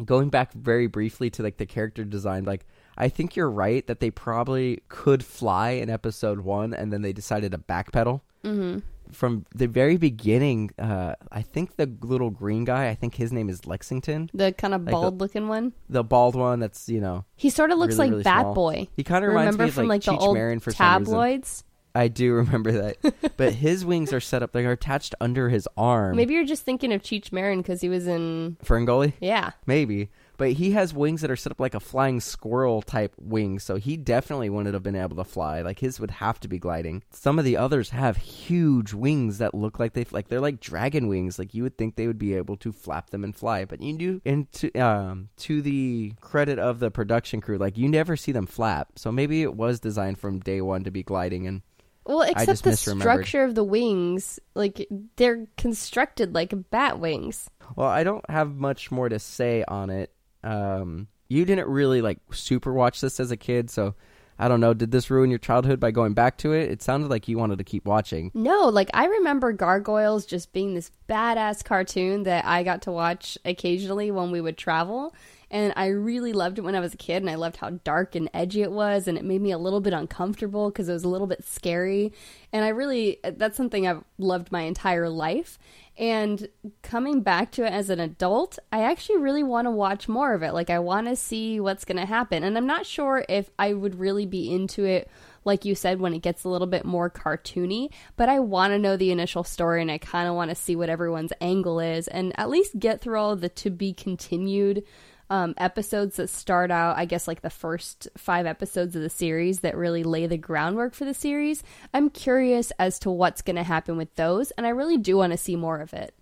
Going 0.05 0.29
back 0.29 0.53
very 0.53 0.87
briefly 0.87 1.29
to 1.31 1.43
like 1.43 1.57
the 1.57 1.67
character 1.67 2.05
design, 2.05 2.45
like 2.45 2.65
I 2.97 3.09
think 3.09 3.35
you're 3.35 3.51
right 3.51 3.85
that 3.89 3.99
they 3.99 4.13
probably 4.13 4.85
could 4.89 5.25
fly 5.25 5.71
in 5.71 5.91
episode 5.91 6.43
one, 6.43 6.75
and 6.75 6.93
then 6.93 7.03
they 7.03 7.13
decided 7.13 7.51
to 7.51 7.59
backpedal. 7.59 8.21
Mm-hmm. 8.45 8.79
From 9.11 9.45
the 9.55 9.67
very 9.69 9.97
beginning, 9.97 10.71
uh, 10.79 11.15
I 11.31 11.43
think 11.43 11.77
the 11.77 11.91
little 12.03 12.31
green 12.31 12.65
guy, 12.65 12.89
I 12.89 12.95
think 12.95 13.15
his 13.17 13.33
name 13.33 13.49
is 13.51 13.67
Lexington, 13.67 14.31
The 14.33 14.53
kind 14.53 14.73
of 14.75 14.83
Like 14.83 14.87
the- 14.87 14.93
bald 14.93 15.21
looking 15.21 15.49
one. 15.49 15.73
the 15.89 16.03
bald 16.05 16.35
one. 16.35 16.61
That's 16.61 16.89
you 16.89 17.01
know, 17.01 17.25
He 17.37 17.51
sort 17.51 17.71
of 17.71 17.79
looks 17.79 17.95
really, 17.97 18.07
like 18.07 18.11
really 18.13 18.23
Bat 18.23 18.41
small. 18.43 18.55
Boy. 18.55 18.89
He 18.97 19.05
kinda 19.05 19.29
reminds 19.29 19.47
Remember 19.57 19.63
me 19.65 19.69
of, 19.69 19.75
from 19.75 19.89
like, 19.89 20.07
like, 20.07 20.17
Cheech 20.17 20.21
the 20.21 20.25
old 20.27 20.35
Marin 20.37 20.61
for 20.61 20.71
tabloids. 20.73 21.65
I 21.95 22.09
do 22.09 22.33
remember 22.33 22.73
that. 22.73 23.35
but 23.37 23.53
his 23.53 23.85
wings 23.85 24.15
are 24.15 24.21
set 24.21 24.43
up; 24.43 24.53
they 24.53 24.65
are 24.65 24.73
attached 24.73 25.15
under 25.21 25.51
his 25.51 25.69
arm. 25.77 26.17
Maybe 26.17 26.33
you're 26.33 26.47
just 26.47 26.65
thinking 26.65 26.91
of 26.93 27.03
Cheech 27.03 27.33
Marin 27.33 27.61
because 27.61 27.83
he 27.83 27.91
was 27.91 28.07
in. 28.07 28.57
Ferngully. 28.65 29.13
Yeah. 29.21 29.51
Maybe. 29.67 30.09
But 30.43 30.55
he 30.55 30.73
has 30.73 30.93
wings 30.93 31.21
that 31.21 31.31
are 31.31 31.37
set 31.37 31.53
up 31.53 31.61
like 31.61 31.75
a 31.75 31.79
flying 31.79 32.19
squirrel 32.19 32.83
type 32.83 33.15
wings, 33.17 33.63
so 33.63 33.77
he 33.77 33.97
definitely 33.97 34.51
wouldn't 34.51 34.75
have 34.75 34.83
been 34.83 34.97
able 34.97 35.15
to 35.15 35.23
fly. 35.23 35.63
Like 35.63 35.79
his 35.79 36.01
would 36.01 36.11
have 36.11 36.41
to 36.41 36.49
be 36.49 36.59
gliding. 36.59 37.05
Some 37.13 37.39
of 37.39 37.45
the 37.45 37.57
others 37.57 37.91
have 37.91 38.17
huge 38.17 38.93
wings 38.93 39.39
that 39.39 39.55
look 39.55 39.79
like 39.79 39.93
they 39.93 40.05
like 40.11 40.27
they're 40.27 40.41
like 40.41 40.59
dragon 40.59 41.07
wings. 41.07 41.39
Like 41.39 41.55
you 41.55 41.63
would 41.63 41.79
think 41.79 41.95
they 41.95 42.09
would 42.09 42.19
be 42.19 42.35
able 42.35 42.57
to 42.57 42.73
flap 42.73 43.11
them 43.11 43.23
and 43.23 43.37
fly, 43.37 43.65
but 43.67 43.81
you 43.81 43.97
do. 43.97 44.21
And 44.25 44.51
to 44.55 44.73
um 44.81 45.29
to 45.37 45.63
the 45.63 46.15
credit 46.21 46.59
of 46.59 46.81
the 46.81 46.91
production 46.91 47.41
crew, 47.41 47.57
like 47.57 47.79
you 47.79 47.89
never 47.89 48.17
see 48.17 48.33
them 48.33 48.47
flap. 48.47 48.99
So 48.99 49.13
maybe 49.13 49.43
it 49.43 49.55
was 49.55 49.79
designed 49.79 50.19
from 50.19 50.41
day 50.41 50.61
one 50.61 50.83
to 50.83 50.91
be 50.91 51.05
gliding 51.05 51.47
and 51.47 51.63
Well, 52.05 52.23
except 52.23 52.65
the 52.65 52.77
structure 52.77 53.45
of 53.45 53.55
the 53.55 53.63
wings, 53.63 54.41
like 54.57 54.89
they're 55.15 55.47
constructed 55.57 56.35
like 56.35 56.53
bat 56.73 56.99
wings. 56.99 57.49
Well, 57.77 57.87
I 57.87 58.03
don't 58.03 58.29
have 58.29 58.57
much 58.57 58.91
more 58.91 59.09
to 59.09 59.21
say 59.21 59.63
on 59.69 59.89
it. 59.89 60.13
Um, 60.45 61.09
you 61.29 61.45
didn't 61.45 61.69
really 61.69 62.03
like 62.03 62.19
super 62.33 62.73
watch 62.73 63.01
this 63.01 63.19
as 63.21 63.31
a 63.31 63.37
kid, 63.37 63.71
so 63.71 63.95
I 64.39 64.49
don't 64.49 64.61
know. 64.61 64.75
Did 64.75 64.91
this 64.91 65.11
ruin 65.11 65.31
your 65.31 65.39
childhood 65.39 65.79
by 65.79 65.91
going 65.91 66.15
back 66.15 66.37
to 66.39 66.53
it? 66.53 66.71
It 66.71 66.83
sounded 66.83 67.11
like 67.11 67.29
you 67.29 67.39
wanted 67.39 67.59
to 67.59 67.65
keep 67.65 67.87
watching. 67.87 68.31
No, 68.35 68.69
like 68.69 68.91
I 68.93 69.07
remember 69.07 69.53
Gargoyles 69.53 70.27
just 70.27 70.53
being 70.53 70.75
this 70.75 70.91
badass 71.09 71.65
cartoon 71.65 72.25
that 72.25 72.45
I 72.45 72.63
got 72.63 72.83
to 72.83 72.93
watch 72.93 73.39
occasionally 73.45 74.11
when 74.11 74.31
we 74.31 74.41
would 74.41 74.59
travel. 74.59 75.15
And 75.51 75.75
I 75.77 75.89
really 75.89 76.33
loved 76.33 76.59
it 76.59 76.63
when 76.63 76.75
I 76.75 76.81
was 76.81 76.95
a 76.95 76.97
kid, 76.97 77.23
and 77.23 77.29
I 77.29 77.35
loved 77.35 77.59
how 77.59 77.69
dark 77.85 78.15
and 78.15 78.31
edgy 78.33 78.63
it 78.63 78.73
was, 78.73 79.07
and 79.07 79.19
it 79.19 79.25
made 79.25 79.43
me 79.43 79.53
a 79.53 79.59
little 79.59 79.83
bit 79.83 79.93
uncomfortable 79.93 80.71
because 80.71 80.89
it 80.89 80.95
was 80.95 81.05
a 81.05 81.11
little 81.11 81.27
bit 81.27 81.45
scary. 81.45 82.15
And 82.55 82.65
I 82.65 82.69
really, 82.69 83.19
that's 83.23 83.59
something 83.59 83.87
I've 83.87 84.03
loved 84.17 84.51
my 84.51 84.63
entire 84.63 85.11
life. 85.11 85.59
And 85.99 86.49
coming 86.83 87.21
back 87.21 87.53
to 87.53 87.67
it 87.67 87.73
as 87.73 87.91
an 87.91 88.01
adult, 88.01 88.59
I 88.73 88.83
actually 88.83 89.19
really 89.19 89.43
want 89.43 89.67
to 89.67 89.71
watch 89.71 90.09
more 90.09 90.33
of 90.33 90.43
it. 90.43 90.55
Like, 90.55 90.71
I 90.71 90.79
want 90.79 91.07
to 91.09 91.17
see 91.17 91.61
what's 91.61 91.85
going 91.85 91.99
to 91.99 92.07
happen. 92.07 92.45
And 92.45 92.57
I'm 92.57 92.67
not 92.67 92.87
sure 92.87 93.25
if 93.29 93.51
I 93.59 93.75
would 93.75 93.97
really 93.97 94.27
be 94.27 94.53
into 94.53 94.85
it 94.85 95.11
like 95.45 95.65
you 95.65 95.75
said, 95.75 96.01
when 96.01 96.15
it 96.15 96.23
gets 96.23 96.45
a 96.45 96.49
little 96.49 96.67
bit 96.67 96.85
more 96.85 97.11
cartoony. 97.11 97.91
But 98.17 98.29
I 98.29 98.41
want 98.41 98.73
to 98.73 98.79
know 98.79 98.97
the 98.97 99.11
initial 99.11 99.45
story 99.45 99.83
and 99.83 99.91
I 99.91 99.99
kind 99.99 100.29
of 100.29 100.35
want 100.35 100.51
to 100.51 100.55
see 100.55 100.77
what 100.77 100.89
everyone's 100.89 101.33
angle 101.41 101.81
is 101.81 102.09
and 102.09 102.33
at 102.39 102.51
least 102.51 102.79
get 102.79 103.01
through 103.01 103.19
all 103.19 103.35
the 103.37 103.49
to 103.49 103.71
be 103.71 103.93
continued 103.93 104.85
um, 105.33 105.55
episodes 105.57 106.17
that 106.17 106.29
start 106.29 106.71
out, 106.71 106.99
I 106.99 107.07
guess, 107.07 107.27
like 107.27 107.41
the 107.41 107.49
first 107.49 108.07
five 108.19 108.45
episodes 108.45 108.95
of 108.95 109.01
the 109.01 109.09
series 109.09 109.61
that 109.61 109.75
really 109.79 110.03
lay 110.05 110.27
the 110.27 110.37
groundwork 110.37 110.93
for 110.93 111.07
the 111.07 111.15
series. 111.15 111.63
I'm 111.95 112.11
curious 112.11 112.71
as 112.79 112.99
to 112.99 113.11
what's 113.11 113.41
going 113.41 113.57
to 113.57 113.63
happen 113.63 113.97
with 113.97 114.15
those, 114.17 114.51
and 114.53 114.67
I 114.67 114.69
really 114.69 114.99
do 114.99 115.17
want 115.17 115.33
to 115.33 115.39
see 115.39 115.57
more 115.57 115.81
of 115.81 115.95
it. 115.95 116.15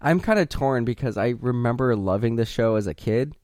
I'm 0.00 0.20
kind 0.20 0.38
of 0.38 0.48
torn 0.48 0.84
because 0.84 1.16
I 1.16 1.30
remember 1.40 1.96
loving 1.96 2.36
the 2.36 2.44
show 2.44 2.76
as 2.76 2.86
a 2.86 2.94
kid, 2.94 3.34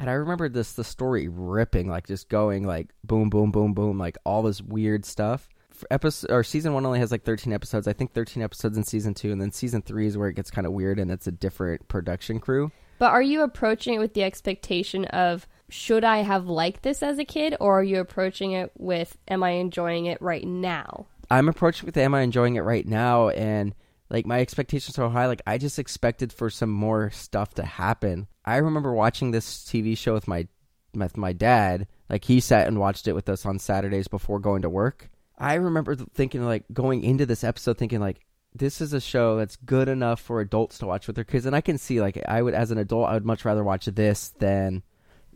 and 0.00 0.08
I 0.08 0.14
remember 0.14 0.48
this 0.48 0.72
the 0.72 0.84
story 0.84 1.28
ripping, 1.28 1.90
like 1.90 2.06
just 2.06 2.30
going 2.30 2.66
like 2.66 2.94
boom, 3.04 3.28
boom, 3.28 3.50
boom, 3.50 3.74
boom, 3.74 3.98
like 3.98 4.16
all 4.24 4.42
this 4.42 4.62
weird 4.62 5.04
stuff. 5.04 5.50
For 5.70 5.86
episode 5.90 6.30
or 6.30 6.42
season 6.42 6.72
one 6.72 6.86
only 6.86 7.00
has 7.00 7.10
like 7.10 7.24
13 7.24 7.52
episodes. 7.52 7.86
I 7.86 7.92
think 7.92 8.14
13 8.14 8.42
episodes 8.42 8.78
in 8.78 8.84
season 8.84 9.12
two, 9.12 9.32
and 9.32 9.40
then 9.40 9.52
season 9.52 9.82
three 9.82 10.06
is 10.06 10.16
where 10.16 10.28
it 10.28 10.34
gets 10.36 10.50
kind 10.50 10.66
of 10.66 10.72
weird, 10.72 10.98
and 10.98 11.10
it's 11.10 11.26
a 11.26 11.32
different 11.32 11.88
production 11.88 12.40
crew. 12.40 12.72
But 12.98 13.12
are 13.12 13.22
you 13.22 13.42
approaching 13.42 13.94
it 13.94 13.98
with 13.98 14.14
the 14.14 14.22
expectation 14.22 15.04
of 15.06 15.46
should 15.68 16.04
I 16.04 16.18
have 16.18 16.46
liked 16.46 16.82
this 16.82 17.02
as 17.02 17.18
a 17.18 17.24
kid, 17.24 17.56
or 17.60 17.80
are 17.80 17.84
you 17.84 18.00
approaching 18.00 18.52
it 18.52 18.72
with 18.76 19.16
am 19.28 19.42
I 19.42 19.50
enjoying 19.50 20.06
it 20.06 20.20
right 20.22 20.46
now? 20.46 21.06
I'm 21.30 21.48
approaching 21.48 21.86
with 21.86 21.96
am 21.96 22.14
I 22.14 22.22
enjoying 22.22 22.56
it 22.56 22.60
right 22.60 22.86
now, 22.86 23.30
and 23.30 23.74
like 24.08 24.26
my 24.26 24.40
expectations 24.40 24.98
are 24.98 25.10
high. 25.10 25.26
Like 25.26 25.42
I 25.46 25.58
just 25.58 25.78
expected 25.78 26.32
for 26.32 26.50
some 26.50 26.70
more 26.70 27.10
stuff 27.10 27.54
to 27.54 27.64
happen. 27.64 28.28
I 28.44 28.58
remember 28.58 28.92
watching 28.92 29.30
this 29.30 29.64
TV 29.64 29.98
show 29.98 30.14
with 30.14 30.28
my 30.28 30.46
with 30.94 31.16
my 31.16 31.32
dad. 31.32 31.88
Like 32.08 32.24
he 32.24 32.40
sat 32.40 32.68
and 32.68 32.78
watched 32.78 33.08
it 33.08 33.14
with 33.14 33.28
us 33.28 33.44
on 33.44 33.58
Saturdays 33.58 34.08
before 34.08 34.38
going 34.38 34.62
to 34.62 34.70
work. 34.70 35.10
I 35.38 35.54
remember 35.54 35.96
thinking 35.96 36.44
like 36.44 36.64
going 36.72 37.02
into 37.02 37.26
this 37.26 37.44
episode 37.44 37.76
thinking 37.76 38.00
like 38.00 38.24
this 38.58 38.80
is 38.80 38.92
a 38.92 39.00
show 39.00 39.36
that's 39.36 39.56
good 39.56 39.88
enough 39.88 40.20
for 40.20 40.40
adults 40.40 40.78
to 40.78 40.86
watch 40.86 41.06
with 41.06 41.16
their 41.16 41.24
kids 41.24 41.46
and 41.46 41.56
I 41.56 41.60
can 41.60 41.78
see 41.78 42.00
like 42.00 42.22
I 42.28 42.42
would 42.42 42.54
as 42.54 42.70
an 42.70 42.78
adult 42.78 43.08
I 43.08 43.14
would 43.14 43.24
much 43.24 43.44
rather 43.44 43.64
watch 43.64 43.86
this 43.86 44.30
than 44.38 44.82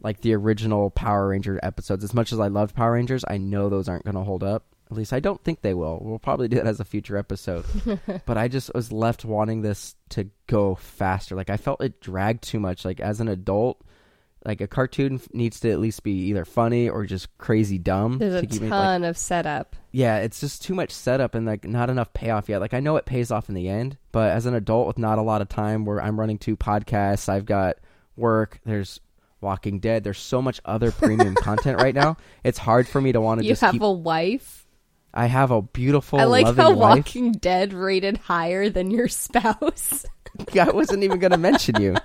like 0.03 0.21
the 0.21 0.35
original 0.35 0.91
Power 0.91 1.29
Ranger 1.29 1.61
episodes. 1.63 2.05
As 2.05 2.15
much 2.15 2.33
as 2.33 2.41
I 2.41 2.49
loved 2.49 2.75
Power 2.75 2.93
Rangers, 2.93 3.25
I 3.29 3.39
know 3.39 3.69
those 3.69 3.89
aren't 3.89 4.05
going 4.05 4.15
to 4.15 4.23
hold 4.23 4.43
up. 4.43 4.65
At 4.91 4.97
least 4.97 5.13
I 5.13 5.21
don't 5.21 5.43
think 5.45 5.61
they 5.61 5.75
will. 5.75 6.01
We'll 6.03 6.19
probably 6.19 6.49
do 6.49 6.57
that 6.57 6.67
as 6.67 6.81
a 6.81 6.85
future 6.85 7.17
episode. 7.17 7.65
but 8.27 8.37
I 8.37 8.49
just 8.49 8.75
was 8.75 8.91
left 8.91 9.25
wanting 9.25 9.63
this 9.63 9.95
to 10.11 10.29
go 10.49 10.75
faster. 10.75 11.37
Like 11.37 11.51
I 11.51 11.57
felt 11.57 11.83
it 11.83 12.01
dragged 12.01 12.43
too 12.43 12.59
much. 12.59 12.85
Like 12.85 12.99
as 12.99 13.21
an 13.21 13.29
adult, 13.29 13.81
like 14.45 14.61
a 14.61 14.67
cartoon 14.67 15.21
needs 15.33 15.61
to 15.61 15.71
at 15.71 15.79
least 15.81 16.03
be 16.03 16.13
either 16.29 16.45
funny 16.45 16.89
or 16.89 17.05
just 17.05 17.37
crazy 17.39 17.79
dumb. 17.79 18.19
There's 18.19 18.35
a 18.35 18.47
to 18.47 18.59
ton 18.59 18.63
me, 19.03 19.07
like, 19.07 19.11
of 19.11 19.19
setup. 19.19 19.77
Yeah, 19.93 20.19
it's 20.19 20.41
just 20.41 20.63
too 20.63 20.75
much 20.75 20.93
setup 20.93 21.35
and 21.35 21.45
like 21.47 21.65
not 21.65 21.91
enough 21.91 22.13
payoff 22.13 22.49
yet. 22.49 22.61
Like 22.61 22.73
I 22.75 22.81
know 22.81 22.97
it 22.97 23.05
pays 23.07 23.31
off 23.31 23.49
in 23.49 23.55
the 23.55 23.69
end, 23.69 23.99
but 24.13 24.31
as 24.31 24.47
an 24.47 24.55
adult 24.55 24.87
with 24.87 24.99
not 24.99 25.19
a 25.19 25.23
lot 25.23 25.43
of 25.43 25.49
time, 25.49 25.85
where 25.85 26.01
I'm 26.03 26.19
running 26.19 26.39
two 26.39 26.57
podcasts, 26.57 27.29
I've 27.29 27.45
got 27.45 27.77
work. 28.17 28.61
There's 28.65 29.01
Walking 29.41 29.79
Dead. 29.81 30.05
There's 30.05 30.19
so 30.19 30.41
much 30.41 30.61
other 30.65 30.93
premium 30.93 31.35
content 31.41 31.81
right 31.81 31.95
now. 31.95 32.17
It's 32.45 32.59
hard 32.59 32.87
for 32.89 33.01
me 33.01 33.13
to 33.13 33.21
want 33.21 33.41
to 33.41 33.45
You 33.45 33.53
just 33.53 33.63
have 33.63 33.73
keep. 33.73 33.83
a 33.83 33.91
wife. 33.93 34.67
I 35.13 35.27
have 35.27 35.51
a 35.51 35.61
beautiful, 35.61 36.21
I 36.21 36.25
like 36.25 36.45
loving 36.45 36.63
how 36.65 36.71
wife. 36.73 36.97
Walking 36.99 37.33
Dead 37.33 37.73
rated 37.73 38.17
higher 38.17 38.69
than 38.71 38.91
your 38.93 39.09
spouse. 39.09 40.05
I 40.59 40.71
wasn't 40.71 41.03
even 41.03 41.19
going 41.19 41.33
to 41.33 41.39
mention 41.39 41.81
you. 41.81 41.97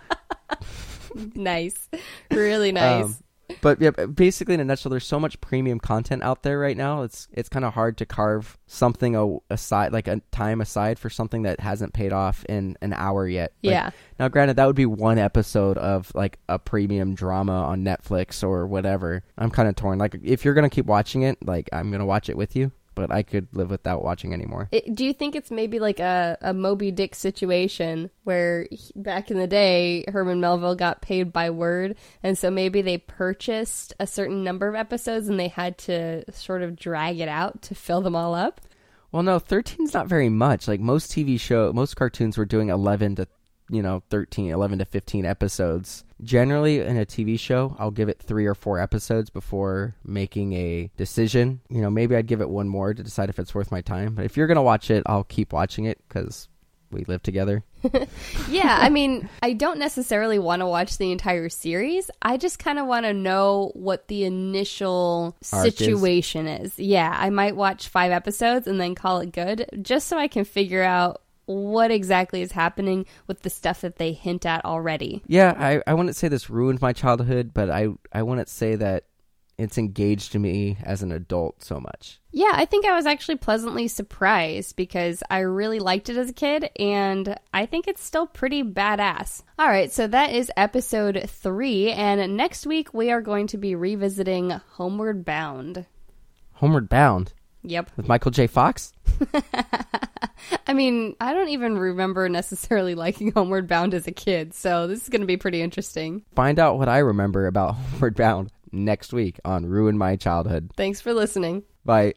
nice, 1.36 1.90
really 2.32 2.72
nice. 2.72 3.06
Um, 3.06 3.16
but 3.62 3.80
yeah, 3.80 3.92
basically 3.92 4.56
in 4.56 4.60
a 4.60 4.66
nutshell, 4.66 4.90
there's 4.90 5.06
so 5.06 5.20
much 5.20 5.40
premium 5.40 5.80
content 5.80 6.24
out 6.24 6.44
there 6.44 6.60
right 6.60 6.76
now. 6.76 7.04
It's 7.04 7.28
it's 7.32 7.50
kind 7.50 7.64
of 7.64 7.74
hard 7.74 7.98
to 8.00 8.06
carve 8.06 8.58
something 8.66 9.16
a, 9.16 9.38
aside, 9.54 9.94
like 9.94 10.08
a 10.08 10.22
time 10.32 10.62
aside 10.62 10.98
for 10.98 11.10
something 11.10 11.44
that 11.44 11.60
hasn't 11.60 11.94
paid 11.94 12.12
off 12.12 12.44
in 12.46 12.78
an 12.82 12.94
hour 12.94 13.28
yet. 13.28 13.54
Like, 13.64 13.72
yeah, 13.72 13.90
Now, 14.20 14.30
granted, 14.30 14.56
that 14.58 14.66
would 14.66 14.76
be 14.76 14.86
one 14.86 15.20
episode 15.20 15.78
of 15.78 16.12
like 16.16 16.40
a 16.50 16.58
premium 16.58 17.14
drama 17.14 17.64
on 17.64 17.84
Netflix 17.84 18.44
or 18.44 18.66
whatever. 18.66 19.24
I'm 19.38 19.52
kind 19.52 19.70
of 19.70 19.76
torn. 19.76 20.00
Like, 20.00 20.18
if 20.24 20.44
you're 20.44 20.54
gonna 20.56 20.70
keep 20.70 20.86
watching 20.86 21.22
it, 21.22 21.46
like 21.46 21.70
I'm 21.72 21.92
gonna 21.92 22.06
watch 22.06 22.30
it 22.30 22.38
with 22.38 22.56
you, 22.56 22.72
but 22.96 23.12
I 23.12 23.22
could 23.24 23.48
live 23.54 23.70
without 23.70 24.04
watching 24.04 24.34
anymore. 24.34 24.70
It- 24.72 24.96
do 24.96 25.06
you 25.06 25.14
think 25.14 25.36
it's 25.36 25.52
maybe 25.52 25.80
like 25.80 26.00
a, 26.00 26.38
a 26.42 26.54
Moby 26.54 26.92
Dick 26.92 27.14
situation 27.14 28.10
where 28.24 28.68
he- 28.72 28.92
back 28.96 29.30
in 29.30 29.38
the 29.38 29.48
day 29.48 30.06
Herman 30.08 30.40
Melville 30.40 30.76
got 30.76 31.02
paid 31.02 31.32
by 31.34 31.50
word, 31.50 31.96
and 32.24 32.38
so 32.38 32.50
maybe 32.50 32.82
they 32.82 32.98
purchased 32.98 33.94
a 34.00 34.08
certain 34.08 34.44
number 34.44 34.68
of 34.68 34.76
episodes 34.76 35.28
and 35.28 35.40
they 35.40 35.50
had 35.50 35.78
to 35.80 36.24
sort 36.32 36.62
of 36.62 36.76
drag 36.76 37.20
it 37.20 37.28
out 37.30 37.62
to 37.64 37.76
fill 37.76 38.02
them 38.02 38.16
all 38.16 38.34
up? 38.34 38.62
Well, 39.12 39.24
no, 39.24 39.40
13's 39.40 39.94
not 39.94 40.08
very 40.08 40.28
much. 40.30 40.68
Like 40.68 40.80
most 40.82 41.12
TV 41.12 41.40
show, 41.40 41.72
most 41.74 41.96
cartoons 41.96 42.38
were 42.38 42.44
doing 42.46 42.70
11 42.70 43.16
to, 43.16 43.28
you 43.70 43.82
know, 43.82 44.04
13, 44.10 44.52
11 44.52 44.80
to 44.80 44.86
15 44.86 45.26
episodes. 45.26 46.04
Generally, 46.24 46.80
in 46.80 46.98
a 46.98 47.06
TV 47.06 47.38
show, 47.40 47.76
I'll 47.80 47.92
give 47.92 48.10
it 48.10 48.22
three 48.22 48.46
or 48.46 48.56
four 48.56 48.80
episodes 48.80 49.30
before 49.30 49.96
making 50.04 50.54
a 50.54 50.90
decision. 50.98 51.62
You 51.70 51.82
know, 51.82 51.90
maybe 51.90 52.16
I'd 52.16 52.28
give 52.28 52.42
it 52.42 52.50
one 52.50 52.70
more 52.70 52.94
to 52.94 53.04
decide 53.04 53.30
if 53.30 53.40
it's 53.40 53.54
worth 53.56 53.72
my 53.72 53.82
time. 53.82 54.16
But 54.16 54.26
if 54.26 54.38
you're 54.38 54.48
gonna 54.48 54.64
watch 54.64 54.90
it, 54.92 55.04
I'll 55.08 55.24
keep 55.24 55.52
watching 55.52 55.86
it 55.86 56.00
because 56.08 56.48
we 56.92 57.04
live 57.06 57.24
together. 57.24 57.64
Yeah, 58.50 58.78
I 58.80 58.90
mean, 58.90 59.30
I 59.44 59.54
don't 59.54 59.78
necessarily 59.80 60.40
want 60.40 60.62
to 60.62 60.66
watch 60.68 60.98
the 60.98 61.12
entire 61.12 61.50
series. 61.50 62.10
I 62.22 62.38
just 62.38 62.58
kind 62.58 62.80
of 62.80 62.88
want 62.88 63.06
to 63.06 63.14
know 63.14 63.72
what 63.76 64.08
the 64.08 64.24
initial 64.24 65.36
Arc 65.52 65.68
is. 65.68 65.76
situation 65.76 66.48
is. 66.48 66.80
Yeah, 66.80 67.14
I 67.16 67.30
might 67.30 67.56
watch 67.56 67.90
five 67.90 68.12
episodes 68.12 68.66
and 68.68 68.80
then 68.80 68.96
call 68.96 69.20
it 69.20 69.32
good, 69.32 69.68
just 69.82 70.08
so 70.08 70.18
I 70.18 70.28
can 70.28 70.46
figure 70.46 70.84
out 70.84 71.22
what 71.46 71.92
exactly 71.92 72.42
is 72.42 72.52
happening 72.52 73.06
with 73.28 73.42
the 73.42 73.50
stuff 73.50 73.82
that 73.82 73.98
they 73.98 74.14
hint 74.14 74.46
at 74.46 74.64
already. 74.66 75.22
Yeah, 75.28 75.54
I, 75.58 75.82
I 75.90 75.94
wouldn't 75.94 76.16
say 76.16 76.28
this 76.28 76.50
ruined 76.50 76.82
my 76.82 76.94
childhood, 76.94 77.52
but 77.54 77.70
I 77.70 77.90
I 78.12 78.24
wouldn't 78.24 78.50
say 78.50 78.76
that 78.76 79.06
it's 79.58 79.78
engaged 79.78 80.38
me 80.38 80.76
as 80.84 81.02
an 81.02 81.14
adult 81.14 81.64
so 81.64 81.80
much. 81.80 82.20
Yeah, 82.32 82.52
I 82.52 82.66
think 82.66 82.86
I 82.86 82.94
was 82.94 83.06
actually 83.06 83.38
pleasantly 83.38 83.88
surprised 83.88 84.76
because 84.76 85.24
I 85.30 85.40
really 85.40 85.80
liked 85.80 86.10
it 86.10 86.18
as 86.18 86.30
a 86.30 86.34
kid 86.34 86.70
and 86.78 87.38
I 87.54 87.66
think 87.66 87.88
it's 87.88 88.04
still 88.04 88.28
pretty 88.28 88.64
badass. 88.64 89.44
All 89.58 89.70
right, 89.70 89.90
so 89.90 90.08
that 90.08 90.34
is 90.34 90.52
episode 90.58 91.30
three, 91.30 91.90
and 91.90 92.36
next 92.36 92.66
week 92.68 92.94
we 92.94 93.12
are 93.12 93.22
going 93.22 93.48
to 93.48 93.58
be 93.58 93.76
revisiting 93.76 94.50
Homeward 94.74 95.24
Bound. 95.24 95.86
Homeward 96.56 96.90
Bound 96.90 97.32
Yep. 97.64 97.92
with 97.96 98.10
Michael 98.10 98.32
J. 98.32 98.48
Fox. 98.48 98.92
I 100.68 100.74
mean, 100.74 101.16
I 101.20 101.34
don't 101.34 101.50
even 101.50 101.78
remember 101.78 102.30
necessarily 102.30 102.96
liking 102.96 103.32
Homeward 103.32 103.68
Bound 103.68 103.94
as 103.94 104.08
a 104.08 104.12
kid, 104.12 104.54
so 104.54 104.88
this 104.88 105.04
is 105.04 105.10
going 105.10 105.22
to 105.22 105.28
be 105.28 105.38
pretty 105.38 105.62
interesting. 105.62 106.24
Find 106.36 106.60
out 106.60 106.78
what 106.78 106.90
I 106.90 107.00
remember 107.00 107.48
about 107.48 107.76
Homeward 107.92 108.16
Bound 108.16 108.52
next 108.72 109.14
week 109.14 109.40
on 109.46 109.66
Ruin 109.66 109.98
My 109.98 110.16
Childhood. 110.16 110.72
Thanks 110.76 111.02
for 111.02 111.14
listening. 111.14 111.64
Bye. 111.84 112.14